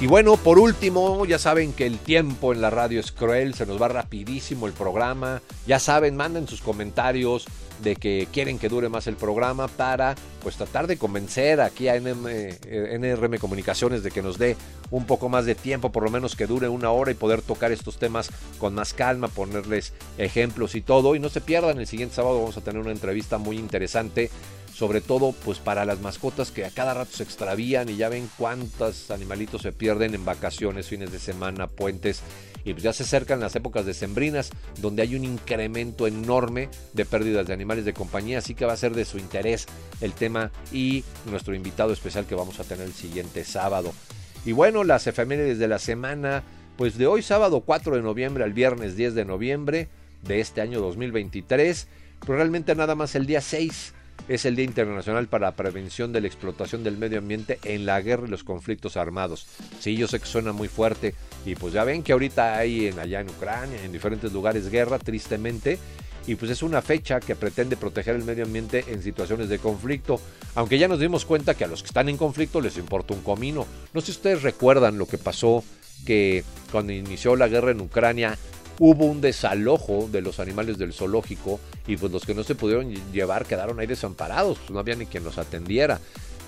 Y 0.00 0.08
bueno, 0.08 0.36
por 0.36 0.58
último, 0.58 1.24
ya 1.26 1.38
saben 1.38 1.72
que 1.72 1.86
el 1.86 1.98
tiempo 1.98 2.52
en 2.52 2.60
la 2.60 2.70
radio 2.70 2.98
es 2.98 3.12
cruel, 3.12 3.54
se 3.54 3.66
nos 3.66 3.80
va 3.80 3.86
rapidísimo 3.86 4.66
el 4.66 4.72
programa. 4.72 5.42
Ya 5.64 5.78
saben, 5.78 6.16
manden 6.16 6.48
sus 6.48 6.60
comentarios 6.60 7.46
de 7.82 7.96
que 7.96 8.28
quieren 8.32 8.58
que 8.58 8.68
dure 8.68 8.88
más 8.88 9.06
el 9.06 9.16
programa 9.16 9.68
para 9.68 10.14
pues 10.42 10.56
tratar 10.56 10.86
de 10.86 10.96
convencer 10.96 11.60
aquí 11.60 11.88
a 11.88 11.96
NRM 11.96 13.34
eh, 13.34 13.38
Comunicaciones 13.38 14.02
de 14.02 14.10
que 14.10 14.22
nos 14.22 14.38
dé 14.38 14.56
un 14.90 15.06
poco 15.06 15.28
más 15.28 15.46
de 15.46 15.54
tiempo, 15.54 15.90
por 15.90 16.02
lo 16.02 16.10
menos 16.10 16.36
que 16.36 16.46
dure 16.46 16.68
una 16.68 16.90
hora 16.90 17.10
y 17.10 17.14
poder 17.14 17.42
tocar 17.42 17.72
estos 17.72 17.98
temas 17.98 18.30
con 18.58 18.74
más 18.74 18.92
calma, 18.92 19.28
ponerles 19.28 19.92
ejemplos 20.18 20.74
y 20.74 20.82
todo. 20.82 21.14
Y 21.14 21.20
no 21.20 21.28
se 21.28 21.40
pierdan, 21.40 21.78
el 21.78 21.86
siguiente 21.86 22.14
sábado 22.14 22.40
vamos 22.40 22.56
a 22.56 22.60
tener 22.60 22.80
una 22.80 22.92
entrevista 22.92 23.38
muy 23.38 23.58
interesante 23.58 24.30
sobre 24.82 25.00
todo 25.00 25.30
pues 25.30 25.60
para 25.60 25.84
las 25.84 26.00
mascotas 26.00 26.50
que 26.50 26.64
a 26.64 26.70
cada 26.70 26.92
rato 26.92 27.12
se 27.12 27.22
extravían 27.22 27.88
y 27.88 27.94
ya 27.94 28.08
ven 28.08 28.28
cuántos 28.36 29.12
animalitos 29.12 29.62
se 29.62 29.70
pierden 29.70 30.12
en 30.12 30.24
vacaciones, 30.24 30.88
fines 30.88 31.12
de 31.12 31.20
semana, 31.20 31.68
puentes 31.68 32.20
y 32.64 32.72
pues 32.72 32.82
ya 32.82 32.92
se 32.92 33.04
acercan 33.04 33.38
las 33.38 33.54
épocas 33.54 33.86
decembrinas 33.86 34.50
donde 34.80 35.02
hay 35.02 35.14
un 35.14 35.22
incremento 35.22 36.08
enorme 36.08 36.68
de 36.94 37.04
pérdidas 37.04 37.46
de 37.46 37.52
animales 37.52 37.84
de 37.84 37.94
compañía, 37.94 38.38
así 38.38 38.56
que 38.56 38.64
va 38.64 38.72
a 38.72 38.76
ser 38.76 38.92
de 38.92 39.04
su 39.04 39.18
interés 39.18 39.66
el 40.00 40.14
tema 40.14 40.50
y 40.72 41.04
nuestro 41.30 41.54
invitado 41.54 41.92
especial 41.92 42.26
que 42.26 42.34
vamos 42.34 42.58
a 42.58 42.64
tener 42.64 42.84
el 42.84 42.92
siguiente 42.92 43.44
sábado. 43.44 43.92
Y 44.44 44.50
bueno, 44.50 44.82
las 44.82 45.06
efemérides 45.06 45.60
de 45.60 45.68
la 45.68 45.78
semana, 45.78 46.42
pues 46.76 46.98
de 46.98 47.06
hoy 47.06 47.22
sábado 47.22 47.60
4 47.60 47.94
de 47.94 48.02
noviembre 48.02 48.42
al 48.42 48.52
viernes 48.52 48.96
10 48.96 49.14
de 49.14 49.26
noviembre 49.26 49.88
de 50.22 50.40
este 50.40 50.60
año 50.60 50.80
2023, 50.80 51.86
pero 52.22 52.34
realmente 52.34 52.74
nada 52.74 52.96
más 52.96 53.14
el 53.14 53.26
día 53.26 53.40
6 53.40 53.94
es 54.28 54.44
el 54.44 54.56
Día 54.56 54.64
Internacional 54.64 55.26
para 55.26 55.48
la 55.48 55.56
Prevención 55.56 56.12
de 56.12 56.20
la 56.20 56.26
Explotación 56.26 56.84
del 56.84 56.96
Medio 56.96 57.18
Ambiente 57.18 57.58
en 57.64 57.86
la 57.86 58.00
Guerra 58.00 58.26
y 58.26 58.30
los 58.30 58.44
Conflictos 58.44 58.96
Armados. 58.96 59.46
Sí, 59.80 59.96
yo 59.96 60.06
sé 60.08 60.20
que 60.20 60.26
suena 60.26 60.52
muy 60.52 60.68
fuerte 60.68 61.14
y 61.44 61.54
pues 61.54 61.72
ya 61.72 61.84
ven 61.84 62.02
que 62.02 62.12
ahorita 62.12 62.56
hay 62.56 62.86
en, 62.86 62.98
allá 62.98 63.20
en 63.20 63.30
Ucrania, 63.30 63.82
en 63.82 63.92
diferentes 63.92 64.32
lugares 64.32 64.70
guerra, 64.70 64.98
tristemente, 64.98 65.78
y 66.26 66.36
pues 66.36 66.50
es 66.50 66.62
una 66.62 66.82
fecha 66.82 67.20
que 67.20 67.34
pretende 67.34 67.76
proteger 67.76 68.14
el 68.14 68.24
medio 68.24 68.44
ambiente 68.44 68.84
en 68.88 69.02
situaciones 69.02 69.48
de 69.48 69.58
conflicto, 69.58 70.20
aunque 70.54 70.78
ya 70.78 70.88
nos 70.88 71.00
dimos 71.00 71.24
cuenta 71.24 71.54
que 71.54 71.64
a 71.64 71.68
los 71.68 71.82
que 71.82 71.88
están 71.88 72.08
en 72.08 72.16
conflicto 72.16 72.60
les 72.60 72.76
importa 72.76 73.14
un 73.14 73.22
comino. 73.22 73.66
No 73.92 74.00
sé 74.00 74.06
si 74.06 74.12
ustedes 74.12 74.42
recuerdan 74.42 74.98
lo 74.98 75.06
que 75.06 75.18
pasó 75.18 75.64
que 76.06 76.44
cuando 76.70 76.92
inició 76.92 77.36
la 77.36 77.48
guerra 77.48 77.72
en 77.72 77.80
Ucrania 77.80 78.38
hubo 78.78 79.06
un 79.06 79.20
desalojo 79.20 80.08
de 80.10 80.22
los 80.22 80.40
animales 80.40 80.78
del 80.78 80.92
zoológico 80.92 81.60
y 81.86 81.96
pues 81.96 82.12
los 82.12 82.24
que 82.24 82.34
no 82.34 82.44
se 82.44 82.54
pudieron 82.54 82.92
llevar 83.12 83.46
quedaron 83.46 83.80
ahí 83.80 83.86
desamparados, 83.86 84.58
pues 84.58 84.70
no 84.70 84.78
había 84.78 84.96
ni 84.96 85.06
quien 85.06 85.24
los 85.24 85.38
atendiera. 85.38 86.00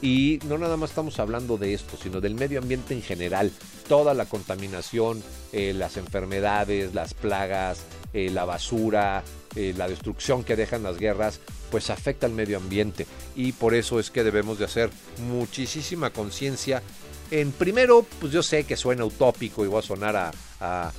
Y 0.02 0.38
no 0.46 0.58
nada 0.58 0.76
más 0.76 0.90
estamos 0.90 1.18
hablando 1.18 1.56
de 1.56 1.72
esto, 1.72 1.96
sino 1.96 2.20
del 2.20 2.34
medio 2.34 2.58
ambiente 2.58 2.92
en 2.92 3.00
general. 3.00 3.50
Toda 3.88 4.12
la 4.12 4.26
contaminación, 4.26 5.22
eh, 5.52 5.72
las 5.72 5.96
enfermedades, 5.96 6.94
las 6.94 7.14
plagas, 7.14 7.78
eh, 8.12 8.28
la 8.30 8.44
basura, 8.44 9.22
eh, 9.56 9.72
la 9.76 9.88
destrucción 9.88 10.44
que 10.44 10.56
dejan 10.56 10.82
las 10.82 10.98
guerras, 10.98 11.40
pues 11.70 11.88
afecta 11.88 12.26
al 12.26 12.32
medio 12.32 12.58
ambiente. 12.58 13.06
Y 13.34 13.52
por 13.52 13.74
eso 13.74 13.98
es 13.98 14.10
que 14.10 14.24
debemos 14.24 14.58
de 14.58 14.66
hacer 14.66 14.90
muchísima 15.26 16.10
conciencia. 16.10 16.82
En 17.30 17.52
primero, 17.52 18.04
pues 18.20 18.32
yo 18.32 18.42
sé 18.42 18.64
que 18.64 18.76
suena 18.76 19.04
utópico 19.04 19.64
y 19.64 19.68
va 19.68 19.78
a 19.78 19.82
sonar 19.82 20.32
a, 20.60 20.92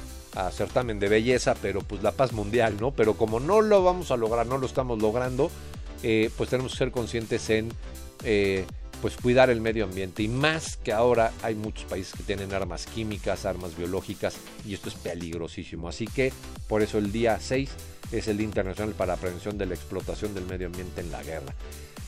certamen 0.51 0.99
de 0.99 1.09
belleza, 1.09 1.55
pero 1.61 1.81
pues 1.81 2.03
la 2.03 2.11
paz 2.11 2.33
mundial, 2.33 2.75
¿no? 2.79 2.91
Pero 2.91 3.15
como 3.15 3.39
no 3.39 3.61
lo 3.61 3.83
vamos 3.83 4.11
a 4.11 4.17
lograr, 4.17 4.45
no 4.47 4.57
lo 4.57 4.65
estamos 4.65 5.01
logrando, 5.01 5.49
pues 6.01 6.49
tenemos 6.49 6.73
que 6.73 6.77
ser 6.77 6.91
conscientes 6.91 7.49
en 7.49 7.69
pues 9.01 9.17
cuidar 9.17 9.49
el 9.49 9.61
medio 9.61 9.83
ambiente 9.83 10.23
y 10.23 10.27
más 10.27 10.77
que 10.77 10.91
ahora 10.91 11.31
hay 11.43 11.53
muchos 11.53 11.83
países 11.85 12.13
que 12.15 12.23
tienen 12.23 12.53
armas 12.53 12.85
químicas, 12.85 13.45
armas 13.45 13.77
biológicas 13.77 14.35
y 14.65 14.73
esto 14.73 14.89
es 14.89 14.95
peligrosísimo. 14.95 15.87
Así 15.89 16.05
que 16.07 16.33
por 16.67 16.81
eso 16.81 16.97
el 16.97 17.11
día 17.11 17.37
6 17.39 17.69
es 18.11 18.27
el 18.27 18.37
Día 18.37 18.45
Internacional 18.45 18.93
para 18.95 19.13
la 19.13 19.19
Prevención 19.19 19.57
de 19.57 19.65
la 19.67 19.75
Explotación 19.75 20.33
del 20.33 20.45
Medio 20.45 20.67
Ambiente 20.67 21.01
en 21.01 21.11
la 21.11 21.21
Guerra. 21.23 21.53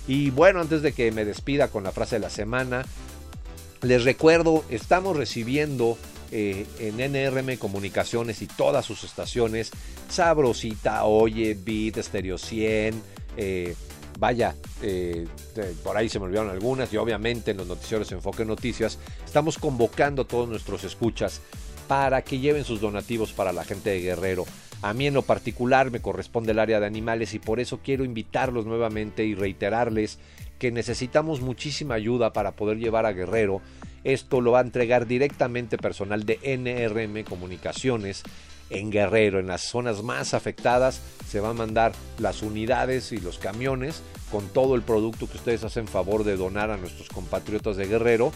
Y 0.07 0.29
bueno, 0.31 0.61
antes 0.61 0.81
de 0.81 0.93
que 0.93 1.11
me 1.11 1.25
despida 1.25 1.67
con 1.67 1.83
la 1.83 1.91
frase 1.91 2.15
de 2.15 2.21
la 2.21 2.29
semana, 2.29 2.85
les 3.81 4.03
recuerdo, 4.03 4.63
estamos 4.69 5.17
recibiendo 5.17 5.97
eh, 6.31 6.65
en 6.79 6.99
NRM 6.99 7.57
Comunicaciones 7.57 8.41
y 8.41 8.47
todas 8.47 8.85
sus 8.85 9.03
estaciones, 9.03 9.71
Sabrosita, 10.09 11.05
Oye, 11.05 11.57
Beat, 11.59 12.03
Stereo 12.03 12.37
100, 12.37 13.01
eh, 13.37 13.75
vaya, 14.19 14.55
eh, 14.81 15.27
por 15.83 15.95
ahí 15.95 16.09
se 16.09 16.19
me 16.19 16.25
olvidaron 16.25 16.51
algunas 16.51 16.91
y 16.91 16.97
obviamente 16.97 17.51
en 17.51 17.57
los 17.57 17.67
noticieros 17.67 18.11
Enfoque 18.11 18.45
Noticias 18.45 18.97
estamos 19.25 19.57
convocando 19.57 20.23
a 20.23 20.27
todos 20.27 20.49
nuestros 20.49 20.83
escuchas 20.83 21.41
para 21.87 22.21
que 22.21 22.39
lleven 22.39 22.63
sus 22.63 22.81
donativos 22.81 23.31
para 23.31 23.53
la 23.53 23.63
gente 23.63 23.91
de 23.91 24.01
Guerrero. 24.01 24.45
A 24.81 24.93
mí 24.93 25.07
en 25.07 25.13
lo 25.13 25.23
particular 25.23 25.89
me 25.89 26.01
corresponde 26.01 26.51
el 26.51 26.59
área 26.59 26.79
de 26.79 26.85
animales 26.85 27.33
y 27.33 27.39
por 27.39 27.59
eso 27.59 27.79
quiero 27.83 28.03
invitarlos 28.03 28.65
nuevamente 28.65 29.25
y 29.25 29.33
reiterarles 29.33 30.19
que 30.59 30.71
necesitamos 30.71 31.41
muchísima 31.41 31.95
ayuda 31.95 32.33
para 32.33 32.51
poder 32.51 32.77
llevar 32.77 33.05
a 33.05 33.13
Guerrero. 33.13 33.61
Esto 34.08 34.39
lo 34.39 34.52
va 34.54 34.60
a 34.60 34.62
entregar 34.62 35.06
directamente 35.06 35.78
personal 35.78 36.26
de 36.26 36.39
NRM 36.41 37.26
Comunicaciones 37.26 38.24
en 38.70 38.89
Guerrero, 38.89 39.38
en 39.38 39.48
las 39.48 39.63
zonas 39.63 40.02
más 40.02 40.34
afectadas, 40.34 41.02
se 41.28 41.41
van 41.41 41.52
a 41.52 41.65
mandar 41.65 41.91
las 42.17 42.41
unidades 42.41 43.12
y 43.12 43.17
los 43.17 43.38
camiones 43.38 44.02
con 44.32 44.48
todo 44.48 44.76
el 44.76 44.82
producto 44.82 45.30
que 45.30 45.36
ustedes 45.36 45.65
hacen 45.65 45.89
favor 45.89 46.24
de 46.24 46.38
donar 46.38 46.72
a 46.72 46.78
nuestros 46.78 47.10
compatriotas 47.10 47.76
de 47.76 47.86
Guerrero. 47.86 48.32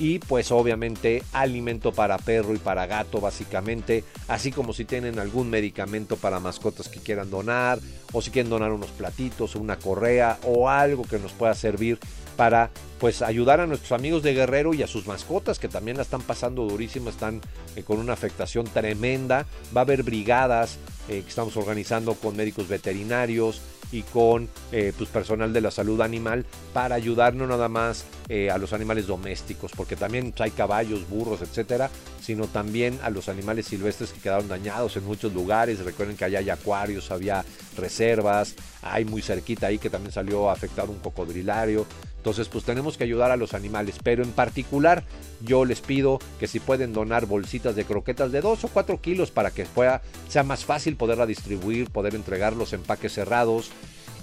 Y 0.00 0.18
pues 0.18 0.50
obviamente 0.50 1.22
alimento 1.32 1.92
para 1.92 2.18
perro 2.18 2.54
y 2.54 2.58
para 2.58 2.86
gato 2.86 3.20
básicamente, 3.20 4.02
así 4.26 4.50
como 4.50 4.72
si 4.72 4.84
tienen 4.84 5.20
algún 5.20 5.50
medicamento 5.50 6.16
para 6.16 6.40
mascotas 6.40 6.88
que 6.88 6.98
quieran 6.98 7.30
donar, 7.30 7.78
o 8.12 8.20
si 8.20 8.32
quieren 8.32 8.50
donar 8.50 8.72
unos 8.72 8.90
platitos, 8.90 9.54
una 9.54 9.78
correa 9.78 10.40
o 10.42 10.68
algo 10.68 11.04
que 11.04 11.20
nos 11.20 11.30
pueda 11.30 11.54
servir 11.54 12.00
para 12.36 12.70
pues 13.02 13.20
ayudar 13.20 13.60
a 13.60 13.66
nuestros 13.66 13.90
amigos 13.90 14.22
de 14.22 14.32
Guerrero 14.32 14.74
y 14.74 14.82
a 14.84 14.86
sus 14.86 15.08
mascotas 15.08 15.58
que 15.58 15.68
también 15.68 15.96
la 15.96 16.04
están 16.04 16.22
pasando 16.22 16.62
durísimo, 16.62 17.10
están 17.10 17.40
eh, 17.74 17.82
con 17.82 17.98
una 17.98 18.12
afectación 18.12 18.64
tremenda. 18.64 19.44
Va 19.76 19.80
a 19.80 19.84
haber 19.84 20.04
brigadas 20.04 20.78
eh, 21.08 21.22
que 21.22 21.28
estamos 21.28 21.56
organizando 21.56 22.14
con 22.14 22.36
médicos 22.36 22.68
veterinarios 22.68 23.60
y 23.90 24.02
con 24.02 24.48
eh, 24.70 24.92
pues, 24.96 25.10
personal 25.10 25.52
de 25.52 25.60
la 25.60 25.72
salud 25.72 26.00
animal 26.00 26.46
para 26.72 26.94
ayudar 26.94 27.34
no 27.34 27.48
nada 27.48 27.68
más 27.68 28.04
a 28.50 28.56
los 28.56 28.72
animales 28.72 29.06
domésticos, 29.06 29.72
porque 29.76 29.94
también 29.94 30.32
hay 30.38 30.52
caballos, 30.52 31.06
burros, 31.06 31.42
etcétera, 31.42 31.90
sino 32.22 32.46
también 32.46 32.98
a 33.02 33.10
los 33.10 33.28
animales 33.28 33.66
silvestres 33.66 34.10
que 34.10 34.20
quedaron 34.20 34.48
dañados 34.48 34.96
en 34.96 35.04
muchos 35.04 35.34
lugares. 35.34 35.80
Recuerden 35.80 36.16
que 36.16 36.24
allá 36.24 36.38
hay 36.38 36.48
acuarios, 36.48 37.10
había 37.10 37.44
reservas, 37.76 38.54
hay 38.82 39.04
muy 39.04 39.22
cerquita 39.22 39.68
ahí 39.68 39.78
que 39.78 39.90
también 39.90 40.12
salió 40.12 40.50
afectado 40.50 40.90
un 40.90 40.98
cocodrilario. 40.98 41.86
Entonces, 42.16 42.48
pues 42.48 42.64
tenemos 42.64 42.96
que 42.96 43.04
ayudar 43.04 43.30
a 43.32 43.36
los 43.36 43.54
animales, 43.54 43.96
pero 44.02 44.22
en 44.22 44.30
particular 44.30 45.02
yo 45.40 45.64
les 45.64 45.80
pido 45.80 46.20
que 46.38 46.46
si 46.46 46.60
pueden 46.60 46.92
donar 46.92 47.26
bolsitas 47.26 47.74
de 47.74 47.84
croquetas 47.84 48.30
de 48.30 48.40
2 48.40 48.64
o 48.64 48.68
4 48.68 49.00
kilos 49.00 49.30
para 49.30 49.50
que 49.50 49.64
pueda, 49.64 50.02
sea 50.28 50.44
más 50.44 50.64
fácil 50.64 50.96
poderla 50.96 51.26
distribuir, 51.26 51.90
poder 51.90 52.14
entregar 52.14 52.54
los 52.54 52.72
empaques 52.72 53.12
cerrados 53.12 53.70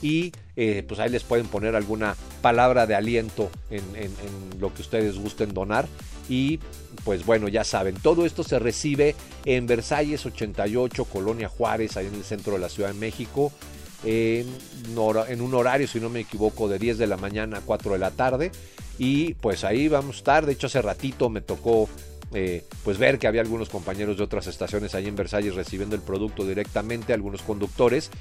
y 0.02 0.32
eh, 0.56 0.84
pues 0.88 1.00
ahí 1.00 1.10
les 1.10 1.24
pueden 1.24 1.48
poner 1.48 1.76
alguna 1.76 2.15
palabra 2.41 2.88
de 2.88 2.95
aliento 2.95 3.50
en, 3.69 3.84
en, 3.95 4.10
lo 4.60 4.74
que 4.74 4.82
ustedes 4.82 5.17
gusten 5.17 5.54
donar 5.54 5.88
y 6.28 6.60
pues 7.04 7.26
bueno 7.26 7.48
ya 7.48 7.63
saben 7.63 7.95
todo 7.95 8.26
esto 8.26 8.43
se 8.43 8.60
recibe 8.60 9.15
en 9.45 9.67
Versalles 9.67 10.26
88 10.26 11.06
Colonia 11.06 11.50
Juárez 11.50 11.98
ahí 11.98 12.08
en 12.08 12.15
el 12.15 12.24
centro 12.24 12.54
de 12.54 12.60
la 12.60 12.69
Ciudad 12.69 12.89
de 12.89 13.00
México 13.00 13.52
en, 14.04 14.48
un 15.42 15.54
horario, 15.54 15.88
si 15.88 16.00
no 16.00 16.10
me 16.10 16.22
equivoco, 16.22 16.68
de 16.68 16.80
10 16.80 16.98
de 16.98 17.08
la 17.08 17.18
mañana 17.18 17.58
a 17.58 17.62
4 17.62 17.94
de 17.94 18.00
la 18.00 18.12
tarde. 18.12 18.52
Y 18.98 19.34
pues 19.36 19.64
ahí 19.64 19.88
vamos 19.88 20.18
a 20.18 20.20
estar. 20.20 20.46
De 20.46 20.54
hecho, 20.54 20.68
hace 20.68 20.82
ratito 20.82 21.30
me 21.30 21.42
tocó 21.42 21.90
eh, 22.34 22.64
pues 22.84 22.98
ver 22.98 23.18
que 23.18 23.28
había 23.28 23.42
algunos 23.42 23.70
compañeros 23.70 24.18
de 24.18 24.24
otras 24.24 24.48
estaciones 24.48 24.94
ahí 24.94 25.08
en 25.08 25.16
Versalles 25.16 25.56
recibiendo 25.56 25.96
el 25.96 26.02
producto 26.02 26.46
directamente, 26.46 27.14
algunos 27.14 27.42
conductores. 27.42 28.12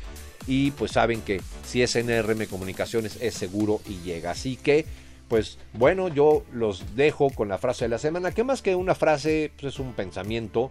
Y 0.46 0.70
pues 0.72 0.92
saben 0.92 1.20
que 1.20 1.40
si 1.64 1.82
es 1.82 1.94
NRM 1.96 2.46
Comunicaciones 2.46 3.18
es 3.20 3.34
seguro 3.34 3.80
y 3.86 3.98
llega. 4.02 4.30
Así 4.30 4.56
que, 4.56 4.86
pues 5.28 5.58
bueno, 5.74 6.08
yo 6.08 6.44
los 6.52 6.96
dejo 6.96 7.30
con 7.30 7.48
la 7.48 7.58
frase 7.58 7.84
de 7.84 7.90
la 7.90 7.98
semana, 7.98 8.32
que 8.32 8.44
más 8.44 8.62
que 8.62 8.74
una 8.74 8.94
frase, 8.94 9.52
pues 9.60 9.74
es 9.74 9.80
un 9.80 9.92
pensamiento, 9.92 10.70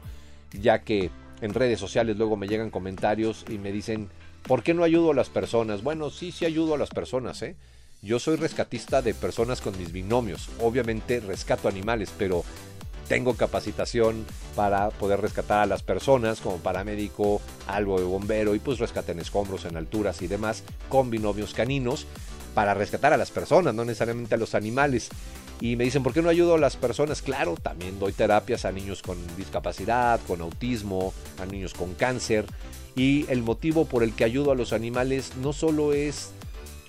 ya 0.52 0.80
que 0.80 1.12
en 1.42 1.54
redes 1.54 1.80
sociales 1.80 2.18
luego 2.18 2.38
me 2.38 2.48
llegan 2.48 2.72
comentarios 2.72 3.46
y 3.48 3.60
me 3.60 3.72
dicen 3.72 4.10
¿Por 4.48 4.64
qué 4.64 4.74
no 4.74 4.84
ayudo 4.84 5.12
a 5.12 5.14
las 5.14 5.28
personas? 5.28 5.84
Bueno, 5.84 6.10
sí, 6.10 6.32
sí 6.32 6.46
ayudo 6.46 6.76
a 6.76 6.78
las 6.78 6.90
personas, 6.90 7.42
¿eh? 7.42 7.58
Yo 8.02 8.18
soy 8.18 8.38
rescatista 8.38 9.02
de 9.02 9.14
personas 9.14 9.60
con 9.60 9.78
mis 9.78 9.92
binomios. 9.92 10.50
Obviamente 10.62 11.20
rescato 11.20 11.68
animales, 11.68 12.14
pero 12.18 12.46
tengo 13.10 13.34
capacitación 13.34 14.26
para 14.56 14.90
poder 14.90 15.20
rescatar 15.20 15.60
a 15.60 15.66
las 15.66 15.84
personas 15.84 16.40
como 16.40 16.58
paramédico, 16.58 17.42
algo 17.68 18.00
de 18.00 18.06
bombero 18.06 18.56
y 18.56 18.60
pues 18.60 18.80
rescate 18.80 19.12
en 19.12 19.20
escombros, 19.20 19.66
en 19.66 19.76
alturas 19.76 20.22
y 20.22 20.28
demás 20.28 20.64
con 20.88 21.10
binomios 21.10 21.54
caninos 21.54 22.06
para 22.54 22.74
rescatar 22.74 23.14
a 23.14 23.18
las 23.18 23.32
personas, 23.32 23.76
no 23.76 23.84
necesariamente 23.84 24.36
a 24.36 24.38
los 24.38 24.56
animales. 24.56 25.10
Y 25.60 25.76
me 25.76 25.84
dicen, 25.84 26.04
¿por 26.04 26.14
qué 26.14 26.22
no 26.22 26.30
ayudo 26.30 26.56
a 26.56 26.60
las 26.60 26.76
personas? 26.76 27.22
Claro, 27.22 27.56
también 27.62 28.00
doy 28.00 28.14
terapias 28.14 28.64
a 28.64 28.72
niños 28.72 29.02
con 29.02 29.18
discapacidad, 29.36 30.20
con 30.28 30.42
autismo, 30.42 31.14
a 31.42 31.46
niños 31.46 31.74
con 31.74 31.96
cáncer. 31.96 32.46
Y 32.98 33.26
el 33.30 33.44
motivo 33.44 33.86
por 33.86 34.02
el 34.02 34.14
que 34.14 34.24
ayudo 34.24 34.52
a 34.52 34.56
los 34.56 34.74
animales 34.74 35.34
no 35.42 35.54
solo 35.54 35.94
es 35.94 36.32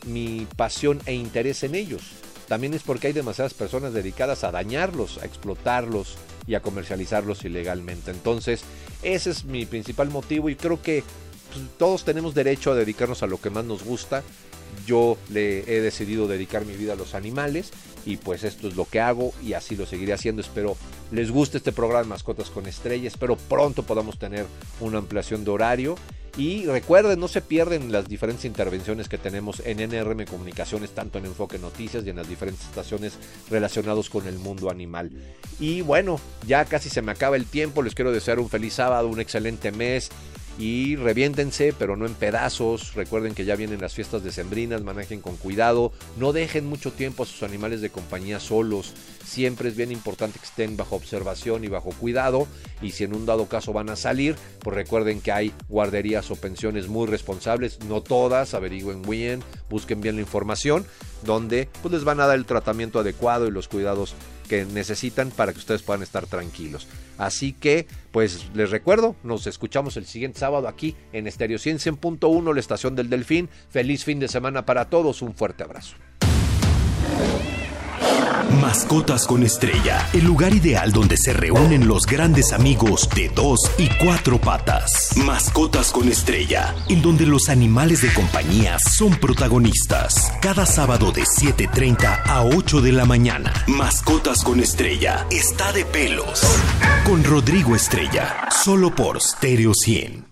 mi 0.07 0.47
pasión 0.57 1.01
e 1.05 1.13
interés 1.13 1.63
en 1.63 1.75
ellos, 1.75 2.03
también 2.49 2.73
es 2.73 2.83
porque 2.83 3.09
hay 3.09 3.13
demasiadas 3.13 3.53
personas 3.53 3.93
dedicadas 3.93 4.43
a 4.43 4.51
dañarlos, 4.51 5.19
a 5.19 5.27
explotarlos 5.27 6.17
y 6.47 6.55
a 6.55 6.63
comercializarlos 6.63 7.45
ilegalmente. 7.45 8.11
Entonces, 8.11 8.63
ese 9.03 9.31
es 9.31 9.45
mi 9.45 9.67
principal 9.67 10.09
motivo 10.09 10.49
y 10.49 10.57
creo 10.57 10.81
que 10.81 11.05
pues, 11.53 11.67
todos 11.77 12.07
tenemos 12.07 12.35
derecho 12.35 12.73
a 12.73 12.75
dedicarnos 12.75 13.23
a 13.23 13.27
lo 13.27 13.39
que 13.39 13.51
más 13.51 13.67
nos 13.67 13.85
gusta. 13.85 14.23
Yo 14.87 15.17
le 15.31 15.61
he 15.61 15.81
decidido 15.81 16.27
dedicar 16.27 16.65
mi 16.65 16.75
vida 16.75 16.95
a 16.95 16.97
los 16.97 17.15
animales 17.15 17.71
y 18.07 18.17
pues 18.17 18.45
esto 18.45 18.69
es 18.69 18.77
lo 18.77 18.85
que 18.85 19.01
hago 19.01 19.33
y 19.43 19.53
así 19.53 19.77
lo 19.77 19.87
seguiré 19.87 20.13
haciendo. 20.13 20.43
Espero 20.43 20.77
les 21.11 21.31
guste 21.31 21.59
este 21.59 21.73
programa 21.73 22.09
Mascotas 22.09 22.51
con 22.51 22.67
Estrella. 22.67 23.09
Espero 23.09 23.37
pronto 23.37 23.83
podamos 23.83 24.19
tener 24.19 24.47
una 24.81 24.99
ampliación 24.99 25.45
de 25.45 25.51
horario. 25.51 25.97
Y 26.37 26.67
recuerden, 26.67 27.19
no 27.19 27.27
se 27.27 27.41
pierden 27.41 27.91
las 27.91 28.07
diferentes 28.07 28.45
intervenciones 28.45 29.09
que 29.09 29.19
tenemos 29.19 29.61
en 29.65 29.81
NRM 29.81 30.25
Comunicaciones, 30.27 30.91
tanto 30.91 31.19
en 31.19 31.27
Enfoque 31.27 31.59
Noticias 31.59 32.05
y 32.07 32.11
en 32.11 32.17
las 32.17 32.29
diferentes 32.29 32.65
estaciones 32.65 33.15
relacionados 33.51 34.09
con 34.09 34.27
el 34.29 34.39
mundo 34.39 34.71
animal. 34.71 35.11
Y 35.59 35.81
bueno, 35.81 36.21
ya 36.47 36.65
casi 36.65 36.91
se 36.91 37.03
me 37.03 37.11
acaba 37.11 37.35
el 37.35 37.45
tiempo. 37.45 37.83
Les 37.83 37.97
quiero 37.97 38.13
desear 38.13 38.39
un 38.39 38.49
feliz 38.49 38.75
sábado, 38.75 39.09
un 39.09 39.21
excelente 39.21 39.73
mes 39.73 40.11
y 40.59 40.97
reviéntense, 40.97 41.73
pero 41.73 41.97
no 41.97 42.05
en 42.05 42.15
pedazos. 42.15 42.95
Recuerden 42.95 43.35
que 43.35 43.45
ya 43.45 43.55
vienen 43.55 43.81
las 43.81 43.95
fiestas 43.95 44.25
decembrinas, 44.25 44.83
manejen 44.83 45.21
con 45.21 45.37
cuidado, 45.37 45.93
no 46.17 46.33
dejen 46.33 46.67
mucho 46.67 46.93
tiempo 46.93 47.23
a 47.23 47.27
sus 47.27 47.45
animales 47.45 47.81
de 47.81 47.91
compañía 47.91 48.41
solos. 48.41 48.93
Siempre 49.25 49.69
es 49.69 49.77
bien 49.77 49.93
importante 49.93 50.39
que 50.39 50.47
estén 50.47 50.77
bajo 50.77 50.97
observación 50.97 51.63
y 51.63 51.69
bajo 51.69 51.91
cuidado. 51.91 52.49
Y 52.83 52.91
si 52.91 53.05
en 53.05 53.15
un 53.15 53.25
dado 53.25 53.47
caso 53.47 53.73
van 53.73 53.89
a 53.89 53.97
salir, 53.97 54.35
pues 54.61 54.75
recuerden 54.75 55.21
que 55.21 55.33
hay 55.33 55.53
guarderías 55.69 56.31
o 56.31 56.37
pensiones 56.37 56.89
muy 56.89 57.07
responsables, 57.07 57.79
no 57.85 58.01
todas, 58.01 58.55
averigüen 58.55 59.03
bien, 59.03 59.43
busquen 59.71 60.01
bien 60.01 60.17
la 60.17 60.23
información, 60.23 60.85
donde 61.25 61.69
pues 61.83 61.93
les 61.93 62.05
van 62.05 62.21
a 62.21 62.27
dar 62.27 62.37
el 62.37 62.47
tratamiento 62.47 63.01
adecuado 63.01 63.47
y 63.47 63.51
los 63.51 63.69
cuidados 63.69 64.15
que 64.49 64.65
necesitan 64.65 65.31
para 65.31 65.53
que 65.53 65.59
ustedes 65.59 65.83
puedan 65.83 66.03
estar 66.03 66.27
tranquilos. 66.27 66.89
Así 67.19 67.53
que, 67.53 67.87
pues 68.11 68.47
les 68.55 68.71
recuerdo, 68.71 69.15
nos 69.23 69.47
escuchamos 69.47 69.97
el 69.97 70.07
siguiente 70.07 70.41
sábado 70.41 70.69
aquí 70.69 70.97
en 71.13 71.27
Estéreo 71.27 71.59
100.1, 71.59 72.55
la 72.55 72.61
estación 72.61 72.97
del 72.97 73.11
Delfín. 73.11 73.49
Feliz 73.71 74.05
fin 74.05 74.19
de 74.19 74.29
semana 74.29 74.65
para 74.65 74.89
todos, 74.89 75.23
un 75.23 75.35
fuerte 75.35 75.65
abrazo. 75.65 75.97
Mascotas 78.61 79.27
con 79.27 79.43
Estrella, 79.43 80.09
el 80.13 80.25
lugar 80.25 80.55
ideal 80.55 80.93
donde 80.93 81.17
se 81.17 81.33
reúnen 81.33 81.87
los 81.89 82.07
grandes 82.07 82.53
amigos 82.53 83.09
de 83.15 83.29
dos 83.29 83.59
y 83.79 83.89
cuatro 84.05 84.41
patas. 84.41 85.13
Mascotas 85.17 85.91
con 85.91 86.09
Estrella, 86.09 86.75
en 86.89 87.03
donde 87.03 87.27
los 87.27 87.49
animales 87.49 88.03
de 88.03 88.13
compañía 88.13 88.79
son 88.79 89.17
protagonistas. 89.17 90.33
Cada 90.41 90.67
sábado 90.67 91.13
de 91.13 91.23
7.30 91.23 92.23
a 92.25 92.45
8 92.45 92.81
de 92.81 92.93
la 92.93 93.05
mañana. 93.05 93.53
Mascotas 93.67 94.43
con 94.43 94.61
Estrella, 94.61 95.27
está 95.31 95.73
de 95.73 95.85
pelos. 95.85 96.43
Con 97.05 97.25
Rodrigo 97.25 97.75
Estrella, 97.75 98.49
solo 98.65 98.95
por 98.95 99.21
Stereo 99.21 99.73
100. 99.75 100.28